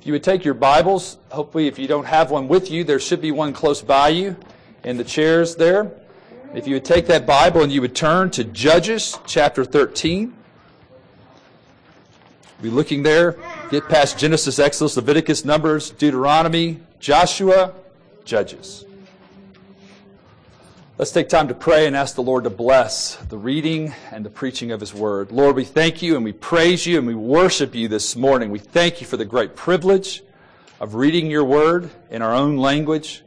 If 0.00 0.06
you 0.06 0.12
would 0.12 0.22
take 0.22 0.44
your 0.44 0.54
Bibles, 0.54 1.18
hopefully, 1.30 1.66
if 1.66 1.78
you 1.78 1.88
don't 1.88 2.06
have 2.06 2.30
one 2.30 2.46
with 2.46 2.70
you, 2.70 2.84
there 2.84 3.00
should 3.00 3.20
be 3.20 3.32
one 3.32 3.52
close 3.52 3.82
by 3.82 4.10
you 4.10 4.36
in 4.84 4.96
the 4.96 5.04
chairs 5.04 5.56
there. 5.56 5.90
If 6.54 6.66
you 6.66 6.74
would 6.74 6.84
take 6.84 7.06
that 7.06 7.26
Bible 7.26 7.62
and 7.62 7.72
you 7.72 7.80
would 7.80 7.96
turn 7.96 8.30
to 8.30 8.44
Judges 8.44 9.18
chapter 9.26 9.64
13. 9.64 10.34
Be 12.62 12.70
looking 12.70 13.02
there, 13.02 13.36
get 13.70 13.88
past 13.88 14.18
Genesis, 14.18 14.58
Exodus, 14.58 14.96
Leviticus, 14.96 15.44
Numbers, 15.44 15.90
Deuteronomy, 15.90 16.80
Joshua, 16.98 17.74
Judges. 18.24 18.84
Let's 20.98 21.12
take 21.12 21.28
time 21.28 21.46
to 21.46 21.54
pray 21.54 21.86
and 21.86 21.94
ask 21.94 22.16
the 22.16 22.24
Lord 22.24 22.42
to 22.42 22.50
bless 22.50 23.14
the 23.14 23.38
reading 23.38 23.94
and 24.10 24.26
the 24.26 24.30
preaching 24.30 24.72
of 24.72 24.80
His 24.80 24.92
Word. 24.92 25.30
Lord, 25.30 25.54
we 25.54 25.62
thank 25.62 26.02
you 26.02 26.16
and 26.16 26.24
we 26.24 26.32
praise 26.32 26.86
you 26.86 26.98
and 26.98 27.06
we 27.06 27.14
worship 27.14 27.72
you 27.72 27.86
this 27.86 28.16
morning. 28.16 28.50
We 28.50 28.58
thank 28.58 29.00
you 29.00 29.06
for 29.06 29.16
the 29.16 29.24
great 29.24 29.54
privilege 29.54 30.24
of 30.80 30.96
reading 30.96 31.30
your 31.30 31.44
Word 31.44 31.88
in 32.10 32.20
our 32.20 32.34
own 32.34 32.56
language, 32.56 33.22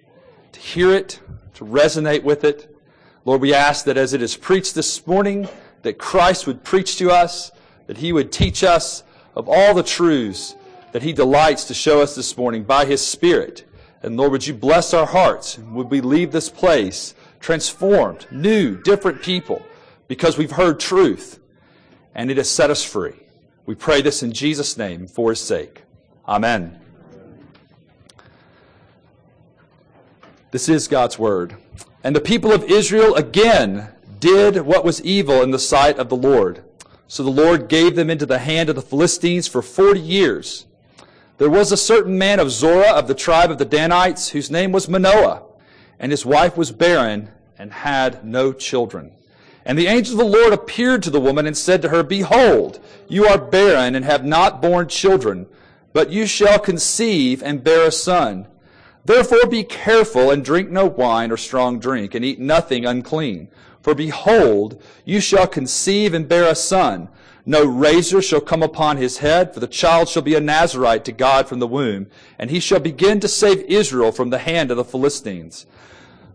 to 0.52 0.60
hear 0.60 0.92
it, 0.92 1.22
to 1.54 1.64
resonate 1.64 2.24
with 2.24 2.44
it. 2.44 2.76
Lord, 3.24 3.40
we 3.40 3.54
ask 3.54 3.86
that 3.86 3.96
as 3.96 4.12
it 4.12 4.22
is 4.22 4.36
preached 4.36 4.76
this 4.76 5.08
morning, 5.08 5.48
that 5.84 5.98
Christ 5.98 6.48
would 6.48 6.66
preach 6.66 6.98
to 6.98 7.10
us, 7.10 7.54
that 7.88 8.00
He 8.00 8.12
would 8.12 8.34
teach 8.34 8.66
us 8.66 9.04
of 9.34 9.48
all 9.48 9.74
the 9.74 9.82
truths 9.82 10.58
that 10.92 11.04
He 11.04 11.14
delights 11.14 11.64
to 11.70 11.74
show 11.74 12.02
us 12.02 12.16
this 12.16 12.36
morning 12.36 12.64
by 12.64 12.84
His 12.84 13.00
Spirit. 13.00 13.64
And 14.04 14.18
Lord, 14.18 14.34
would 14.34 14.46
you 14.46 14.56
bless 14.56 14.94
our 14.94 15.06
hearts? 15.06 15.58
Would 15.58 15.90
we 15.90 16.02
leave 16.02 16.34
this 16.34 16.50
place 16.50 17.16
transformed, 17.42 18.28
new, 18.32 18.78
different 18.82 19.22
people 19.22 19.66
because 20.08 20.38
we've 20.38 20.52
heard 20.52 20.80
truth 20.80 21.40
and 22.16 22.32
it 22.32 22.38
has 22.38 22.50
set 22.50 22.70
us 22.70 22.84
free. 22.84 23.16
We 23.66 23.76
pray 23.76 24.02
this 24.02 24.24
in 24.24 24.32
Jesus' 24.32 24.78
name 24.78 25.08
for 25.08 25.32
his 25.32 25.42
sake. 25.42 25.84
Amen. 26.28 26.80
This 30.52 30.70
is 30.70 30.88
God's 30.88 31.18
word. 31.18 31.56
And 32.04 32.16
the 32.16 32.22
people 32.22 32.52
of 32.52 32.64
Israel 32.64 33.16
again 33.16 33.90
did 34.20 34.58
what 34.62 34.84
was 34.84 35.02
evil 35.04 35.42
in 35.42 35.52
the 35.52 35.60
sight 35.60 35.98
of 35.98 36.10
the 36.10 36.16
Lord. 36.16 36.64
So 37.08 37.24
the 37.24 37.30
Lord 37.30 37.68
gave 37.68 37.96
them 37.96 38.10
into 38.10 38.26
the 38.26 38.40
hand 38.40 38.70
of 38.70 38.76
the 38.76 38.82
Philistines 38.82 39.48
for 39.48 39.62
forty 39.62 40.00
years. 40.00 40.66
There 41.38 41.50
was 41.50 41.72
a 41.72 41.78
certain 41.78 42.18
man 42.18 42.40
of 42.40 42.52
Zorah 42.52 42.92
of 42.92 43.08
the 43.08 43.16
tribe 43.16 43.50
of 43.50 43.58
the 43.58 43.66
Danites 43.66 44.30
whose 44.30 44.52
name 44.52 44.72
was 44.72 44.88
Manoah 44.88 45.44
and 46.02 46.12
his 46.12 46.26
wife 46.26 46.58
was 46.58 46.72
barren 46.72 47.30
and 47.60 47.72
had 47.72 48.26
no 48.26 48.52
children. 48.52 49.12
And 49.64 49.78
the 49.78 49.86
angel 49.86 50.20
of 50.20 50.26
the 50.26 50.38
Lord 50.40 50.52
appeared 50.52 51.04
to 51.04 51.12
the 51.12 51.22
woman 51.22 51.46
and 51.46 51.56
said 51.56 51.84
to 51.84 51.90
her, 51.90 52.02
Behold, 52.02 52.80
you 53.08 53.26
are 53.28 53.38
barren 53.38 53.94
and 53.94 54.04
have 54.04 54.26
not 54.26 54.64
borne 54.64 54.88
children, 54.88 55.46
but 55.94 56.10
you 56.10 56.26
shall 56.26 56.58
conceive 56.58 57.44
and 57.44 57.64
bear 57.64 57.88
a 57.88 57.92
son. 57.92 58.48
Therefore 59.06 59.46
be 59.48 59.64
careful 59.64 60.32
and 60.32 60.44
drink 60.44 60.72
no 60.72 60.88
wine 60.88 61.32
or 61.32 61.38
strong 61.38 61.80
drink, 61.80 62.16
and 62.16 62.26
eat 62.26 62.40
nothing 62.40 62.84
unclean. 62.84 63.50
For 63.84 63.94
behold, 63.94 64.82
you 65.06 65.20
shall 65.20 65.48
conceive 65.48 66.16
and 66.16 66.28
bear 66.28 66.50
a 66.50 66.56
son. 66.56 67.10
No 67.46 67.64
razor 67.64 68.24
shall 68.24 68.42
come 68.42 68.64
upon 68.64 68.98
his 68.98 69.20
head, 69.20 69.54
for 69.54 69.60
the 69.60 69.68
child 69.68 70.10
shall 70.10 70.22
be 70.24 70.36
a 70.36 70.42
Nazarite 70.42 71.06
to 71.06 71.12
God 71.12 71.48
from 71.48 71.60
the 71.60 71.68
womb, 71.68 72.08
and 72.40 72.50
he 72.50 72.60
shall 72.60 72.80
begin 72.80 73.20
to 73.20 73.28
save 73.28 73.62
Israel 73.62 74.12
from 74.12 74.32
the 74.32 74.40
hand 74.40 74.72
of 74.72 74.78
the 74.78 74.84
Philistines. 74.84 75.68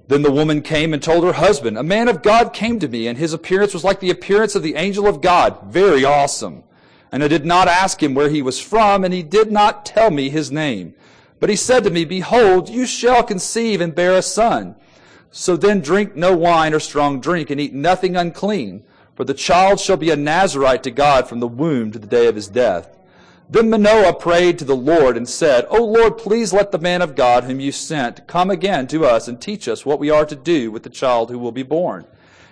Then 0.09 0.23
the 0.23 0.31
woman 0.31 0.63
came 0.63 0.93
and 0.93 1.03
told 1.03 1.25
her 1.25 1.33
husband, 1.33 1.77
A 1.77 1.83
man 1.83 2.09
of 2.09 2.23
God 2.23 2.53
came 2.53 2.79
to 2.79 2.89
me, 2.89 3.09
and 3.09 3.19
his 3.19 3.33
appearance 3.33 3.75
was 3.75 3.83
like 3.83 4.01
the 4.01 4.11
appearance 4.11 4.55
of 4.55 4.63
the 4.63 4.77
angel 4.77 5.07
of 5.07 5.21
God, 5.21 5.65
very 5.65 6.05
awesome. 6.05 6.63
And 7.11 7.25
I 7.25 7.29
did 7.29 7.45
not 7.45 7.69
ask 7.69 8.03
him 8.03 8.15
where 8.15 8.29
he 8.29 8.43
was 8.43 8.61
from, 8.61 9.05
and 9.05 9.13
he 9.13 9.23
did 9.23 9.51
not 9.51 9.85
tell 9.85 10.11
me 10.11 10.29
his 10.29 10.53
name. 10.53 10.95
But 11.41 11.51
he 11.51 11.57
said 11.57 11.83
to 11.85 11.91
me, 11.91 12.05
Behold, 12.05 12.69
you 12.69 12.87
shall 12.87 13.23
conceive 13.23 13.81
and 13.81 13.95
bear 13.95 14.15
a 14.15 14.23
son. 14.23 14.77
So 15.31 15.57
then 15.57 15.81
drink 15.81 16.15
no 16.15 16.37
wine 16.37 16.73
or 16.73 16.81
strong 16.81 17.21
drink, 17.21 17.51
and 17.51 17.61
eat 17.61 17.75
nothing 17.75 18.17
unclean, 18.17 18.85
for 19.15 19.25
the 19.25 19.35
child 19.35 19.81
shall 19.81 19.97
be 19.97 20.11
a 20.11 20.17
Nazarite 20.17 20.83
to 20.85 20.91
God 20.91 21.29
from 21.29 21.41
the 21.41 21.49
womb 21.49 21.91
to 21.93 21.99
the 21.99 22.07
day 22.07 22.27
of 22.27 22.37
his 22.37 22.49
death. 22.49 22.97
Then 23.49 23.71
Manoah 23.71 24.15
prayed 24.15 24.59
to 24.59 24.65
the 24.65 24.75
Lord 24.75 25.17
and 25.17 25.29
said, 25.29 25.67
O 25.71 25.85
Lord, 25.85 26.19
please 26.19 26.53
let 26.53 26.73
the 26.73 26.81
man 26.81 27.01
of 27.01 27.15
God 27.15 27.45
whom 27.45 27.61
you 27.61 27.71
sent 27.71 28.27
come 28.27 28.51
again 28.51 28.89
to 28.89 29.05
us 29.05 29.29
and 29.29 29.41
teach 29.41 29.69
us 29.69 29.87
what 29.87 30.01
we 30.01 30.11
are 30.11 30.27
to 30.27 30.35
do 30.35 30.73
with 30.73 30.83
the 30.83 30.91
child 30.91 31.31
who 31.31 31.39
will 31.39 31.53
be 31.53 31.63
born. 31.63 32.07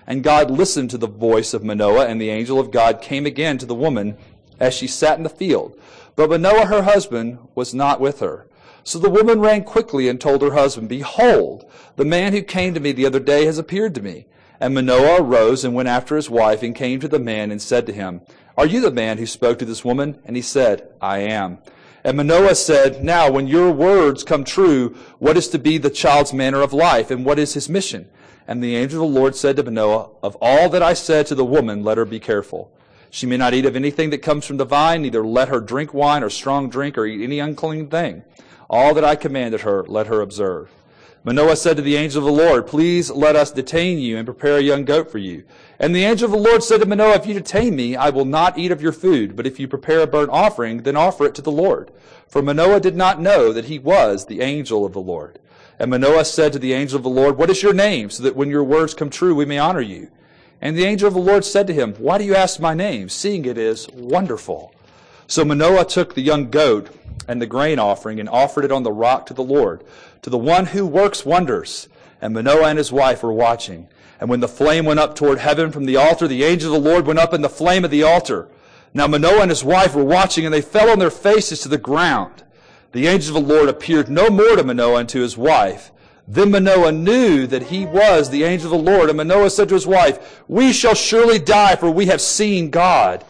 And 0.07 0.23
God 0.23 0.53
listened 0.53 0.91
to 0.91 0.99
the 0.99 1.09
voice 1.09 1.53
of 1.53 1.65
Manoah, 1.65 2.07
and 2.07 2.21
the 2.21 2.31
angel 2.31 2.61
of 2.61 2.71
God 2.71 3.03
came 3.03 3.27
again 3.27 3.59
to 3.59 3.67
the 3.67 3.75
woman 3.75 4.17
as 4.61 4.73
she 4.73 4.87
sat 4.87 5.17
in 5.17 5.25
the 5.25 5.29
field. 5.29 5.77
But 6.15 6.31
Manoah, 6.31 6.67
her 6.67 6.83
husband, 6.83 7.39
was 7.57 7.75
not 7.75 8.01
with 8.01 8.21
her. 8.21 8.47
So 8.85 8.99
the 9.01 9.11
woman 9.11 9.41
ran 9.41 9.65
quickly 9.65 10.09
and 10.09 10.21
told 10.21 10.43
her 10.43 10.53
husband, 10.53 10.89
Behold, 10.89 11.69
the 11.97 12.05
man 12.05 12.33
who 12.33 12.43
came 12.43 12.73
to 12.75 12.81
me 12.81 12.93
the 12.93 13.07
other 13.07 13.19
day 13.19 13.47
has 13.47 13.59
appeared 13.59 13.95
to 13.97 14.03
me. 14.03 14.27
And 14.61 14.75
Manoah 14.75 15.23
arose 15.23 15.65
and 15.65 15.75
went 15.75 15.89
after 15.89 16.15
his 16.15 16.31
wife 16.31 16.63
and 16.63 16.75
came 16.75 17.01
to 17.01 17.09
the 17.09 17.19
man 17.19 17.51
and 17.51 17.61
said 17.61 17.87
to 17.87 17.93
him, 17.93 18.21
are 18.57 18.67
you 18.67 18.81
the 18.81 18.91
man 18.91 19.19
who 19.19 19.27
spoke 19.27 19.59
to 19.59 19.65
this 19.65 19.85
woman? 19.85 20.19
And 20.25 20.37
he 20.37 20.43
said, 20.43 20.89
I 21.01 21.19
am. 21.19 21.59
And 22.05 22.17
Manoah 22.17 22.55
said, 22.55 23.03
Now, 23.03 23.31
when 23.31 23.47
your 23.47 23.73
words 23.73 24.23
come 24.23 24.45
true, 24.45 24.97
what 25.19 25.37
is 25.37 25.49
to 25.49 25.59
be 25.59 25.79
the 25.79 25.91
child's 25.91 26.33
manner 26.33 26.61
of 26.61 26.73
life, 26.73 27.11
and 27.11 27.25
what 27.25 27.39
is 27.39 27.55
his 27.55 27.69
mission? 27.69 28.09
And 28.47 28.63
the 28.63 28.77
angel 28.77 29.05
of 29.05 29.13
the 29.13 29.19
Lord 29.19 29.35
said 29.35 29.57
to 29.57 29.63
Manoah, 29.63 30.11
Of 30.23 30.37
all 30.41 30.69
that 30.69 30.83
I 30.83 30.93
said 30.93 31.27
to 31.27 31.35
the 31.35 31.45
woman, 31.45 31.83
let 31.83 31.99
her 31.99 32.05
be 32.05 32.21
careful. 32.21 32.71
She 33.11 33.27
may 33.27 33.37
not 33.37 33.55
eat 33.55 33.65
of 33.65 33.77
anything 33.77 34.11
that 34.11 34.19
comes 34.19 34.45
from 34.45 34.59
the 34.59 34.65
vine, 34.65 35.03
neither 35.03 35.25
let 35.25 35.49
her 35.49 35.61
drink 35.61 35.95
wine 35.95 36.23
or 36.23 36.31
strong 36.31 36.69
drink 36.69 36.99
or 36.99 37.07
eat 37.07 37.23
any 37.23 37.39
unclean 37.39 37.89
thing. 37.89 38.23
All 38.69 38.93
that 38.95 39.05
I 39.05 39.17
commanded 39.17 39.63
her, 39.63 39.85
let 39.85 40.09
her 40.09 40.21
observe. 40.21 40.71
Manoah 41.27 41.57
said 41.57 41.77
to 41.79 41.83
the 41.83 41.97
angel 41.97 42.19
of 42.19 42.27
the 42.27 42.43
Lord, 42.45 42.67
Please 42.67 43.11
let 43.11 43.35
us 43.35 43.51
detain 43.51 43.99
you 43.99 44.19
and 44.19 44.27
prepare 44.27 44.59
a 44.59 44.63
young 44.63 44.85
goat 44.85 45.11
for 45.11 45.17
you. 45.17 45.45
And 45.79 45.97
the 45.97 46.05
angel 46.05 46.27
of 46.27 46.33
the 46.33 46.51
Lord 46.51 46.63
said 46.63 46.81
to 46.81 46.87
Manoah, 46.87 47.15
If 47.15 47.27
you 47.27 47.33
detain 47.33 47.75
me, 47.75 47.97
I 47.97 48.11
will 48.11 48.27
not 48.27 48.59
eat 48.59 48.71
of 48.71 48.83
your 48.83 48.93
food, 48.93 49.35
but 49.35 49.47
if 49.47 49.59
you 49.59 49.67
prepare 49.67 50.01
a 50.01 50.07
burnt 50.07 50.29
offering, 50.29 50.83
then 50.83 50.97
offer 50.97 51.25
it 51.25 51.35
to 51.37 51.43
the 51.43 51.51
Lord. 51.51 51.91
For 52.29 52.43
Manoah 52.43 52.81
did 52.81 52.95
not 52.95 53.23
know 53.23 53.55
that 53.55 53.65
he 53.65 53.79
was 53.79 54.27
the 54.27 54.43
angel 54.43 54.85
of 54.85 54.93
the 54.93 55.01
Lord. 55.01 55.39
And 55.79 55.91
Manoah 55.91 56.27
said 56.27 56.53
to 56.53 56.59
the 56.59 56.75
angel 56.75 56.99
of 56.99 57.03
the 57.03 57.09
Lord, 57.09 57.39
What 57.39 57.49
is 57.49 57.63
your 57.63 57.73
name, 57.73 58.11
so 58.11 58.23
that 58.23 58.37
when 58.37 58.51
your 58.51 58.63
words 58.63 58.93
come 58.93 59.09
true, 59.09 59.35
we 59.35 59.47
may 59.47 59.59
honor 59.59 59.81
you? 59.81 60.11
And 60.61 60.77
the 60.77 60.85
angel 60.85 61.09
of 61.09 61.15
the 61.15 61.21
Lord 61.21 61.47
said 61.47 61.67
to 61.69 61.73
him, 61.73 61.95
Why 61.95 62.19
do 62.19 62.25
you 62.25 62.35
ask 62.35 62.61
my 62.61 62.75
name, 62.75 63.09
seeing 63.09 63.47
it 63.47 63.57
is 63.57 63.89
wonderful? 63.95 64.75
So 65.27 65.43
Manoah 65.43 65.87
took 65.87 66.15
the 66.15 66.23
young 66.23 66.51
goat 66.51 66.95
and 67.27 67.41
the 67.41 67.47
grain 67.47 67.79
offering 67.79 68.21
and 68.21 68.29
offered 68.29 68.65
it 68.65 68.73
on 68.73 68.83
the 68.83 68.93
rock 68.93 69.27
to 69.27 69.35
the 69.35 69.43
Lord 69.43 69.85
to 70.25 70.31
the 70.31 70.39
one 70.39 70.65
who 70.65 70.87
works 70.87 71.27
wonders. 71.27 71.87
And 72.21 72.33
Manoah 72.33 72.69
and 72.69 72.79
his 72.79 72.91
wife 72.91 73.23
were 73.23 73.33
watching. 73.33 73.89
And 74.19 74.31
when 74.31 74.41
the 74.41 74.49
flame 74.49 74.87
went 74.87 74.99
up 74.99 75.15
toward 75.15 75.39
heaven 75.39 75.71
from 75.71 75.85
the 75.85 75.97
altar, 75.97 76.27
the 76.27 76.45
angel 76.45 76.75
of 76.75 76.83
the 76.83 76.91
Lord 76.91 77.07
went 77.07 77.19
up 77.19 77.35
in 77.35 77.43
the 77.43 77.49
flame 77.51 77.85
of 77.85 77.91
the 77.91 78.05
altar. 78.05 78.49
Now 78.95 79.07
Manoah 79.07 79.43
and 79.43 79.51
his 79.51 79.63
wife 79.63 79.95
were 79.95 80.03
watching, 80.03 80.47
and 80.47 80.55
they 80.55 80.63
fell 80.63 80.89
on 80.89 80.99
their 80.99 81.11
faces 81.11 81.61
to 81.61 81.69
the 81.69 81.77
ground. 81.77 82.43
The 82.93 83.07
angel 83.07 83.37
of 83.37 83.47
the 83.47 83.55
Lord 83.55 83.69
appeared 83.69 84.09
no 84.09 84.31
more 84.31 84.57
to 84.57 84.65
Manoah 84.65 85.01
and 85.01 85.09
to 85.11 85.21
his 85.21 85.37
wife. 85.37 85.91
Then 86.27 86.53
Manoah 86.53 86.93
knew 86.93 87.47
that 87.49 87.65
he 87.65 87.85
was 87.85 88.31
the 88.31 88.45
angel 88.45 88.73
of 88.73 88.83
the 88.83 88.91
Lord. 88.91 89.11
And 89.11 89.19
Manoah 89.19 89.51
said 89.51 89.69
to 89.69 89.75
his 89.75 89.87
wife, 89.87 90.43
We 90.49 90.73
shall 90.73 90.95
surely 90.95 91.39
die, 91.39 91.77
for 91.77 91.91
we 91.91 92.07
have 92.07 92.23
seen 92.23 92.71
God. 92.71 93.27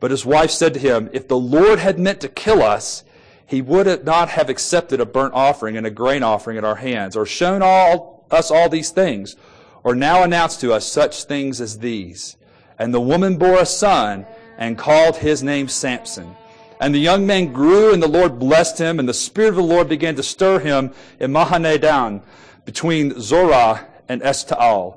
But 0.00 0.10
his 0.10 0.26
wife 0.26 0.50
said 0.50 0.74
to 0.74 0.80
him, 0.80 1.10
If 1.12 1.28
the 1.28 1.38
Lord 1.38 1.78
had 1.78 2.00
meant 2.00 2.20
to 2.22 2.28
kill 2.28 2.60
us, 2.60 3.04
he 3.54 3.62
would 3.62 4.04
not 4.04 4.28
have 4.28 4.50
accepted 4.50 5.00
a 5.00 5.06
burnt 5.06 5.32
offering 5.32 5.76
and 5.76 5.86
a 5.86 5.90
grain 5.90 6.22
offering 6.22 6.58
at 6.58 6.64
our 6.64 6.74
hands, 6.74 7.16
or 7.16 7.24
shown 7.24 7.62
all, 7.62 8.26
us 8.30 8.50
all 8.50 8.68
these 8.68 8.90
things, 8.90 9.36
or 9.84 9.94
now 9.94 10.22
announced 10.22 10.60
to 10.60 10.72
us 10.72 10.86
such 10.86 11.24
things 11.24 11.60
as 11.60 11.78
these. 11.78 12.36
And 12.78 12.92
the 12.92 13.00
woman 13.00 13.36
bore 13.36 13.60
a 13.60 13.66
son 13.66 14.26
and 14.58 14.76
called 14.76 15.16
his 15.16 15.42
name 15.42 15.68
Samson. 15.68 16.34
And 16.80 16.92
the 16.92 16.98
young 16.98 17.26
man 17.26 17.52
grew, 17.52 17.94
and 17.94 18.02
the 18.02 18.08
Lord 18.08 18.38
blessed 18.38 18.78
him, 18.78 18.98
and 18.98 19.08
the 19.08 19.14
Spirit 19.14 19.50
of 19.50 19.56
the 19.56 19.62
Lord 19.62 19.88
began 19.88 20.16
to 20.16 20.22
stir 20.22 20.58
him 20.58 20.92
in 21.20 21.32
Mahaneh-dan, 21.32 22.22
between 22.64 23.20
Zorah 23.20 23.86
and 24.08 24.20
Eshtaol. 24.22 24.96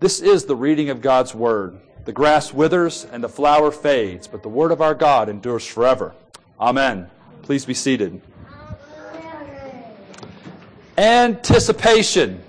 This 0.00 0.20
is 0.20 0.44
the 0.44 0.56
reading 0.56 0.90
of 0.90 1.02
God's 1.02 1.34
word. 1.34 1.78
The 2.04 2.12
grass 2.12 2.52
withers 2.52 3.06
and 3.12 3.22
the 3.22 3.28
flower 3.28 3.70
fades, 3.70 4.26
but 4.26 4.42
the 4.42 4.48
word 4.48 4.72
of 4.72 4.80
our 4.80 4.94
God 4.94 5.28
endures 5.28 5.66
forever. 5.66 6.14
Amen. 6.58 7.10
Please 7.48 7.64
be 7.64 7.72
seated. 7.72 8.20
Anticipation. 10.98 12.42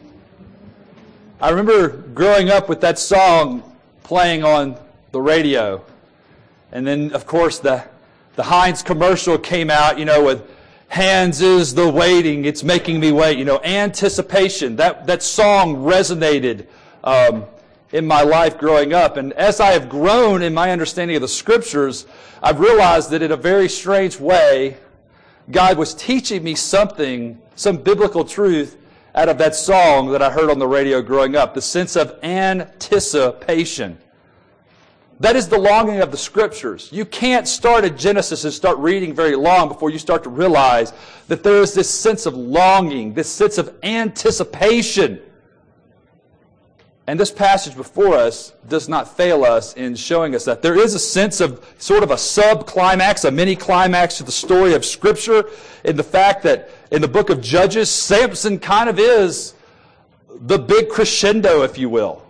I 1.39 1.51
remember 1.51 1.87
growing 1.87 2.49
up 2.49 2.67
with 2.67 2.81
that 2.81 2.99
song 2.99 3.63
playing 4.03 4.43
on 4.43 4.77
the 5.13 5.21
radio. 5.21 5.85
And 6.73 6.85
then, 6.85 7.13
of 7.13 7.25
course, 7.25 7.59
the, 7.59 7.85
the 8.35 8.43
Heinz 8.43 8.83
commercial 8.83 9.37
came 9.37 9.69
out, 9.71 9.97
you 9.97 10.03
know, 10.03 10.21
with 10.21 10.43
hands 10.89 11.39
is 11.39 11.73
the 11.73 11.89
waiting, 11.89 12.43
it's 12.43 12.65
making 12.65 12.99
me 12.99 13.13
wait. 13.13 13.37
You 13.37 13.45
know, 13.45 13.61
anticipation. 13.63 14.75
That, 14.75 15.07
that 15.07 15.23
song 15.23 15.77
resonated 15.77 16.67
um, 17.05 17.45
in 17.93 18.05
my 18.05 18.23
life 18.23 18.57
growing 18.57 18.91
up. 18.91 19.15
And 19.15 19.31
as 19.31 19.61
I 19.61 19.71
have 19.71 19.87
grown 19.87 20.41
in 20.41 20.53
my 20.53 20.71
understanding 20.71 21.15
of 21.15 21.21
the 21.21 21.29
scriptures, 21.29 22.05
I've 22.43 22.59
realized 22.59 23.11
that 23.11 23.21
in 23.21 23.31
a 23.31 23.37
very 23.37 23.69
strange 23.69 24.19
way, 24.19 24.75
God 25.51 25.77
was 25.77 25.93
teaching 25.95 26.43
me 26.43 26.55
something, 26.55 27.39
some 27.55 27.77
biblical 27.77 28.23
truth 28.23 28.77
out 29.15 29.29
of 29.29 29.37
that 29.39 29.55
song 29.55 30.11
that 30.11 30.21
I 30.21 30.29
heard 30.29 30.49
on 30.49 30.59
the 30.59 30.67
radio 30.67 31.01
growing 31.01 31.35
up, 31.35 31.53
the 31.53 31.61
sense 31.61 31.95
of 31.95 32.17
anticipation. 32.23 33.97
That 35.19 35.35
is 35.35 35.49
the 35.49 35.57
longing 35.57 35.99
of 35.99 36.11
the 36.11 36.17
scriptures. 36.17 36.89
You 36.93 37.03
can't 37.03 37.47
start 37.47 37.83
at 37.83 37.97
Genesis 37.97 38.45
and 38.45 38.53
start 38.53 38.77
reading 38.77 39.13
very 39.13 39.35
long 39.35 39.67
before 39.67 39.89
you 39.89 39.99
start 39.99 40.23
to 40.23 40.29
realize 40.29 40.93
that 41.27 41.43
there 41.43 41.61
is 41.61 41.73
this 41.73 41.89
sense 41.89 42.25
of 42.25 42.35
longing, 42.35 43.13
this 43.13 43.29
sense 43.29 43.57
of 43.57 43.75
anticipation. 43.83 45.19
And 47.09 47.19
this 47.19 47.31
passage 47.31 47.75
before 47.75 48.13
us 48.13 48.53
does 48.67 48.87
not 48.87 49.17
fail 49.17 49.43
us 49.43 49.73
in 49.73 49.95
showing 49.95 50.35
us 50.35 50.45
that 50.45 50.61
there 50.61 50.77
is 50.77 50.93
a 50.93 50.99
sense 50.99 51.41
of 51.41 51.65
sort 51.79 52.03
of 52.03 52.11
a 52.11 52.17
sub 52.19 52.67
climax, 52.67 53.25
a 53.25 53.31
mini 53.31 53.55
climax 53.55 54.17
to 54.17 54.23
the 54.23 54.31
story 54.31 54.75
of 54.75 54.85
Scripture, 54.85 55.45
in 55.83 55.95
the 55.95 56.03
fact 56.03 56.43
that 56.43 56.69
in 56.91 57.01
the 57.01 57.07
book 57.07 57.31
of 57.31 57.41
Judges, 57.41 57.89
Samson 57.89 58.59
kind 58.59 58.87
of 58.87 58.99
is 58.99 59.55
the 60.29 60.59
big 60.59 60.89
crescendo, 60.89 61.63
if 61.63 61.79
you 61.79 61.89
will. 61.89 62.23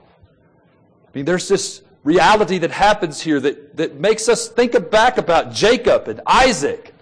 I 1.07 1.09
mean, 1.13 1.25
there's 1.25 1.49
this 1.49 1.81
reality 2.05 2.57
that 2.59 2.71
happens 2.71 3.19
here 3.19 3.41
that, 3.41 3.75
that 3.75 3.99
makes 3.99 4.29
us 4.29 4.47
think 4.47 4.89
back 4.89 5.17
about 5.17 5.51
Jacob 5.51 6.07
and 6.07 6.21
Isaac, 6.25 6.93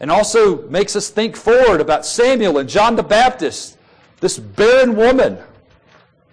and 0.00 0.10
also 0.10 0.68
makes 0.68 0.94
us 0.94 1.08
think 1.08 1.34
forward 1.34 1.80
about 1.80 2.04
Samuel 2.04 2.58
and 2.58 2.68
John 2.68 2.94
the 2.94 3.02
Baptist, 3.02 3.78
this 4.20 4.38
barren 4.38 4.96
woman 4.96 5.38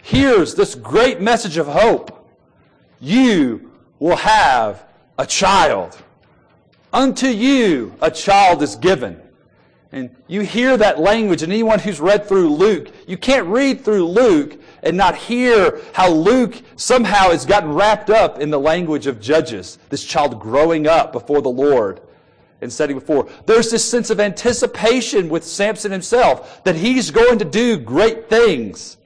hears 0.04 0.54
this 0.54 0.76
great 0.76 1.20
message 1.20 1.58
of 1.58 1.66
hope. 1.66 2.30
You 3.00 3.72
will 4.00 4.18
have 4.18 4.86
a 5.18 5.26
child. 5.26 5.98
Unto 6.92 7.28
you 7.28 7.96
a 8.02 8.12
child 8.12 8.62
is 8.62 8.76
given. 8.76 9.20
And 9.94 10.14
you 10.28 10.42
hear 10.42 10.76
that 10.78 11.00
language, 11.00 11.44
and 11.44 11.52
anyone 11.52 11.80
who's 11.80 12.00
read 12.02 12.28
through 12.28 12.50
Luke, 12.50 12.90
you 13.08 13.18
can't 13.18 13.48
read 13.48 13.82
through 13.82 14.08
Luke 14.08 14.60
and 14.82 14.98
not 14.98 15.16
hear 15.16 15.80
how 15.94 16.10
Luke 16.10 16.62
somehow 16.76 17.30
has 17.30 17.46
gotten 17.46 17.74
wrapped 17.74 18.10
up 18.10 18.40
in 18.40 18.50
the 18.50 18.60
language 18.60 19.08
of 19.08 19.22
Judges, 19.22 19.78
this 19.90 20.04
child 20.04 20.40
growing 20.40 20.88
up 20.88 21.14
before 21.14 21.42
the 21.42 21.50
Lord 21.50 22.02
and 22.60 22.74
setting 22.74 22.98
before. 22.98 23.30
There's 23.46 23.70
this 23.70 23.88
sense 23.88 24.10
of 24.10 24.20
anticipation 24.20 25.30
with 25.30 25.44
Samson 25.44 25.92
himself 25.92 26.64
that 26.64 26.76
he's 26.76 27.12
going 27.12 27.40
to 27.40 27.46
do 27.46 27.78
great 27.78 28.30
things. 28.30 28.98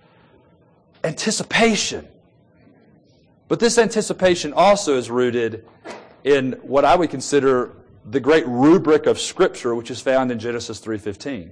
Anticipation. 1.07 2.06
But 3.48 3.62
this 3.62 3.77
anticipation 3.77 4.51
also 4.51 4.98
is 4.98 5.09
rooted 5.09 5.65
in 6.25 6.51
what 6.63 6.83
I 6.83 6.98
would 6.98 7.09
consider 7.09 7.71
the 8.04 8.19
great 8.19 8.45
rubric 8.45 9.06
of 9.06 9.18
scripture 9.18 9.74
which 9.74 9.89
is 9.89 10.01
found 10.01 10.33
in 10.33 10.38
Genesis 10.38 10.81
3:15. 10.81 11.51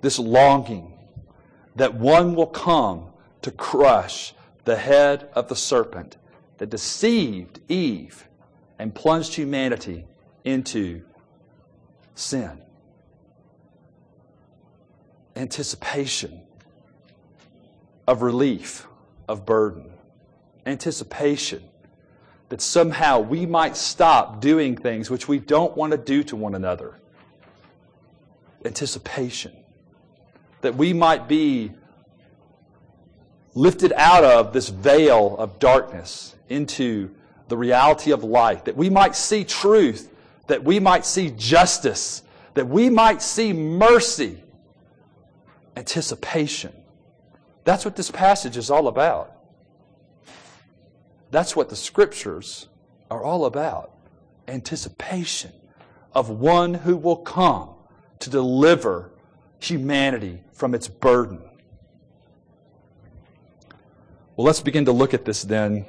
This 0.00 0.18
longing 0.18 0.94
that 1.74 1.92
one 1.92 2.34
will 2.34 2.46
come 2.46 3.10
to 3.42 3.50
crush 3.50 4.34
the 4.64 4.76
head 4.76 5.28
of 5.34 5.48
the 5.48 5.56
serpent 5.56 6.16
that 6.56 6.70
deceived 6.70 7.60
Eve 7.68 8.26
and 8.78 8.94
plunged 8.94 9.34
humanity 9.34 10.06
into 10.44 11.02
sin. 12.14 12.62
Anticipation 15.36 16.45
of 18.06 18.22
relief, 18.22 18.86
of 19.28 19.44
burden. 19.44 19.90
Anticipation 20.64 21.62
that 22.48 22.60
somehow 22.60 23.18
we 23.20 23.44
might 23.44 23.76
stop 23.76 24.40
doing 24.40 24.76
things 24.76 25.10
which 25.10 25.26
we 25.28 25.38
don't 25.38 25.76
want 25.76 25.90
to 25.92 25.98
do 25.98 26.22
to 26.24 26.36
one 26.36 26.54
another. 26.54 26.98
Anticipation 28.64 29.52
that 30.60 30.74
we 30.74 30.92
might 30.92 31.28
be 31.28 31.72
lifted 33.54 33.92
out 33.96 34.24
of 34.24 34.52
this 34.52 34.68
veil 34.68 35.36
of 35.38 35.58
darkness 35.58 36.34
into 36.48 37.10
the 37.48 37.56
reality 37.56 38.10
of 38.10 38.24
light, 38.24 38.64
that 38.64 38.76
we 38.76 38.90
might 38.90 39.14
see 39.14 39.44
truth, 39.44 40.12
that 40.46 40.62
we 40.62 40.80
might 40.80 41.04
see 41.06 41.30
justice, 41.30 42.22
that 42.54 42.66
we 42.66 42.90
might 42.90 43.22
see 43.22 43.52
mercy, 43.52 44.42
anticipation. 45.76 46.72
That's 47.66 47.84
what 47.84 47.96
this 47.96 48.12
passage 48.12 48.56
is 48.56 48.70
all 48.70 48.86
about. 48.86 49.32
That's 51.32 51.56
what 51.56 51.68
the 51.68 51.74
scriptures 51.74 52.68
are 53.10 53.24
all 53.24 53.44
about 53.44 53.90
anticipation 54.46 55.50
of 56.14 56.30
one 56.30 56.74
who 56.74 56.96
will 56.96 57.16
come 57.16 57.70
to 58.20 58.30
deliver 58.30 59.10
humanity 59.58 60.44
from 60.52 60.76
its 60.76 60.86
burden. 60.86 61.40
Well, 64.36 64.46
let's 64.46 64.60
begin 64.60 64.84
to 64.84 64.92
look 64.92 65.12
at 65.12 65.24
this 65.24 65.42
then, 65.42 65.86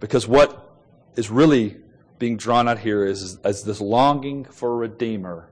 because 0.00 0.28
what 0.28 0.76
is 1.16 1.30
really 1.30 1.78
being 2.18 2.36
drawn 2.36 2.68
out 2.68 2.78
here 2.78 3.06
is 3.06 3.38
as 3.44 3.64
this 3.64 3.80
longing 3.80 4.44
for 4.44 4.72
a 4.72 4.76
Redeemer 4.76 5.48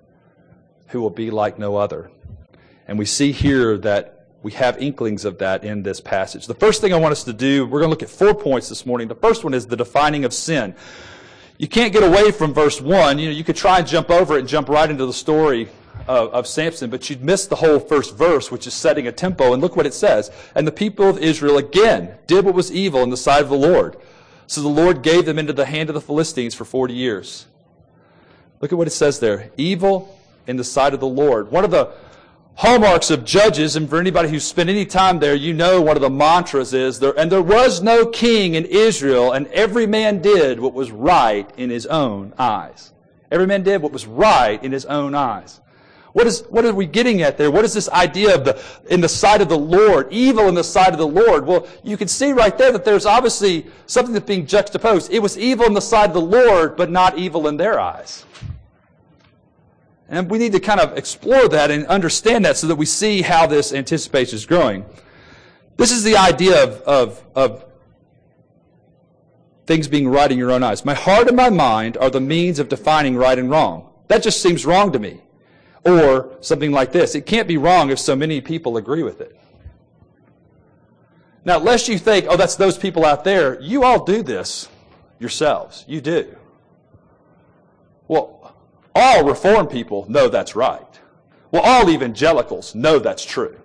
who 0.89 1.01
will 1.01 1.09
be 1.09 1.31
like 1.31 1.59
no 1.59 1.77
other. 1.77 2.11
And 2.87 2.99
we 2.99 3.07
see 3.07 3.33
here 3.33 3.79
that 3.79 4.22
we 4.43 4.53
have 4.53 4.79
inklings 4.79 5.25
of 5.25 5.39
that 5.39 5.65
in 5.65 5.83
this 5.83 6.01
passage. 6.01 6.47
The 6.47 6.55
first 6.55 6.81
thing 6.81 6.93
I 6.93 6.99
want 6.99 7.13
us 7.13 7.25
to 7.25 7.33
do, 7.33 7.65
we're 7.65 7.81
going 7.81 7.89
to 7.89 7.91
look 7.91 8.03
at 8.03 8.11
four 8.11 8.35
points 8.35 8.69
this 8.69 8.85
morning. 8.85 9.09
The 9.09 9.15
first 9.15 9.45
one 9.45 9.55
is 9.55 9.67
the 9.67 9.77
defining 9.77 10.25
of 10.25 10.35
sin. 10.35 10.75
You 11.59 11.69
can't 11.69 11.93
get 11.93 12.03
away 12.03 12.33
from 12.33 12.53
verse 12.53 12.81
1. 12.81 13.19
You 13.19 13.27
know, 13.27 13.33
you 13.33 13.45
could 13.45 13.57
try 13.57 13.79
and 13.79 13.87
jump 13.87 14.11
over 14.11 14.37
it 14.37 14.41
and 14.41 14.49
jump 14.49 14.69
right 14.69 14.91
into 14.91 15.07
the 15.07 15.13
story 15.13 15.69
of, 16.09 16.31
of 16.31 16.47
Samson, 16.49 16.91
but 16.91 17.09
you'd 17.09 17.23
miss 17.23 17.47
the 17.47 17.55
whole 17.55 17.79
first 17.79 18.17
verse, 18.17 18.51
which 18.51 18.67
is 18.67 18.75
setting 18.75 19.07
a 19.07 19.13
tempo. 19.13 19.53
And 19.53 19.63
look 19.63 19.77
what 19.77 19.87
it 19.87 19.95
says. 19.95 20.33
And 20.57 20.67
the 20.67 20.73
people 20.73 21.09
of 21.09 21.19
Israel 21.19 21.59
again 21.59 22.17
did 22.27 22.45
what 22.45 22.55
was 22.55 22.73
evil 22.73 23.05
in 23.05 23.11
the 23.11 23.17
sight 23.17 23.43
of 23.43 23.49
the 23.49 23.57
Lord. 23.57 23.97
So 24.49 24.61
the 24.61 24.69
Lord 24.69 25.03
gave 25.03 25.25
them 25.25 25.39
into 25.39 25.53
the 25.53 25.67
hand 25.67 25.89
of 25.89 25.95
the 25.95 26.01
Philistines 26.01 26.55
for 26.55 26.65
40 26.65 26.95
years. 26.95 27.47
Look 28.61 28.73
at 28.73 28.79
what 28.79 28.89
it 28.89 28.93
says 28.93 29.21
there. 29.21 29.53
Evil 29.57 30.19
in 30.49 30.57
the 30.57 30.65
sight 30.65 30.95
of 30.95 31.01
the 31.01 31.07
Lord. 31.07 31.53
One 31.53 31.65
of 31.65 31.71
the 31.71 31.93
hallmarks 32.55 33.11
of 33.11 33.25
judges, 33.25 33.77
and 33.77 33.89
for 33.89 33.99
anybody 33.99 34.29
who's 34.29 34.45
spent 34.45 34.71
any 34.71 34.87
time 34.87 35.19
there, 35.19 35.35
you 35.35 35.53
know 35.53 35.81
one 35.81 35.97
of 35.97 36.03
the 36.03 36.11
mantras 36.11 36.75
is 36.75 37.01
there, 37.01 37.19
and 37.19 37.31
there 37.31 37.43
was 37.43 37.83
no 37.83 38.07
king 38.07 38.55
in 38.55 38.65
Israel, 38.67 39.33
and 39.33 39.47
every 39.49 39.87
man 39.87 40.21
did 40.21 40.61
what 40.61 40.75
was 40.75 40.91
right 40.91 41.51
in 41.57 41.71
his 41.71 41.87
own 41.87 42.33
eyes. 42.39 42.93
Every 43.31 43.47
man 43.47 43.63
did 43.63 43.81
what 43.83 43.93
was 43.93 44.07
right 44.07 44.63
in 44.63 44.73
his 44.73 44.85
own 44.85 45.15
eyes. 45.15 45.61
What 46.13 46.27
is, 46.27 46.43
what 46.51 46.67
are 46.67 46.75
we 46.75 46.85
getting 46.85 47.23
at 47.23 47.39
there? 47.39 47.51
What 47.51 47.65
is 47.65 47.73
this 47.73 47.89
idea 47.89 48.35
of 48.35 48.45
the, 48.45 48.63
in 48.91 49.01
the 49.01 49.09
sight 49.09 49.41
of 49.41 49.49
the 49.49 49.59
Lord, 49.59 50.09
evil 50.11 50.47
in 50.49 50.55
the 50.55 50.63
sight 50.63 50.93
of 50.93 50.99
the 50.99 51.07
Lord? 51.07 51.47
Well, 51.47 51.67
you 51.83 51.97
can 51.97 52.07
see 52.07 52.33
right 52.33 52.57
there 52.59 52.71
that 52.71 52.85
there's 52.85 53.07
obviously 53.07 53.67
something 53.87 54.13
that's 54.13 54.27
being 54.27 54.47
juxtaposed. 54.47 55.11
It 55.11 55.21
was 55.21 55.39
evil 55.39 55.65
in 55.65 55.73
the 55.73 55.81
sight 55.81 56.09
of 56.09 56.15
the 56.15 56.21
Lord, 56.21 56.77
but 56.77 56.91
not 56.91 57.17
evil 57.17 57.49
in 57.49 57.57
their 57.57 57.81
eyes. 57.81 58.27
And 60.13 60.31
we 60.31 60.37
need 60.37 60.53
to 60.53 60.61
kind 60.61 60.79
of 60.79 60.99
explore 60.99 61.49
that 61.49 61.71
and 61.71 61.87
understand 61.87 62.45
that 62.45 62.59
so 62.59 62.67
that 62.67 62.77
we 62.77 62.85
see 62.85 63.23
how 63.23 63.47
this 63.47 63.73
anticipation 63.73 64.37
is 64.37 64.45
growing. 64.45 64.85
This 65.79 65.91
is 65.91 66.05
the 66.05 66.19
idea 66.19 66.63
of, 66.63 66.83
of, 66.83 67.25
of 67.35 67.65
things 69.67 69.89
being 69.89 70.07
right 70.07 70.31
in 70.31 70.37
your 70.37 70.53
own 70.53 70.63
eyes. 70.63 70.85
My 70.85 70.93
heart 70.93 71.29
and 71.29 71.37
my 71.37 71.49
mind 71.49 71.97
are 71.97 72.11
the 72.11 72.21
means 72.21 72.59
of 72.59 72.69
defining 72.69 73.17
right 73.17 73.39
and 73.39 73.49
wrong. 73.51 73.89
That 74.09 74.23
just 74.23 74.43
seems 74.43 74.67
wrong 74.67 74.93
to 74.93 74.99
me. 74.99 75.23
Or 75.87 76.37
something 76.43 76.73
like 76.73 76.93
this. 76.93 77.15
It 77.15 77.25
can't 77.25 77.49
be 77.49 77.57
wrong 77.57 77.89
if 77.89 77.99
so 77.99 78.15
many 78.15 78.43
people 78.43 78.77
agree 78.77 79.03
with 79.03 79.23
it. 79.23 79.35
Now, 81.47 81.57
lest 81.57 81.89
you 81.89 81.99
think, 81.99 82.27
oh, 82.29 82.37
that's 82.37 82.57
those 82.57 82.77
people 82.77 83.07
out 83.07 83.25
there, 83.25 83.59
you 83.63 83.83
all 83.83 84.05
do 84.05 84.23
this 84.23 84.69
yourselves. 85.19 85.87
You 85.89 86.03
do. 86.03 86.37
Well, 88.09 88.42
all 88.95 89.25
Reformed 89.25 89.71
people 89.71 90.07
know 90.09 90.29
that's 90.29 90.55
right. 90.55 91.01
Well, 91.51 91.63
all 91.63 91.91
evangelicals 91.91 92.75
know 92.75 92.99
that's 92.99 93.25
true. 93.25 93.59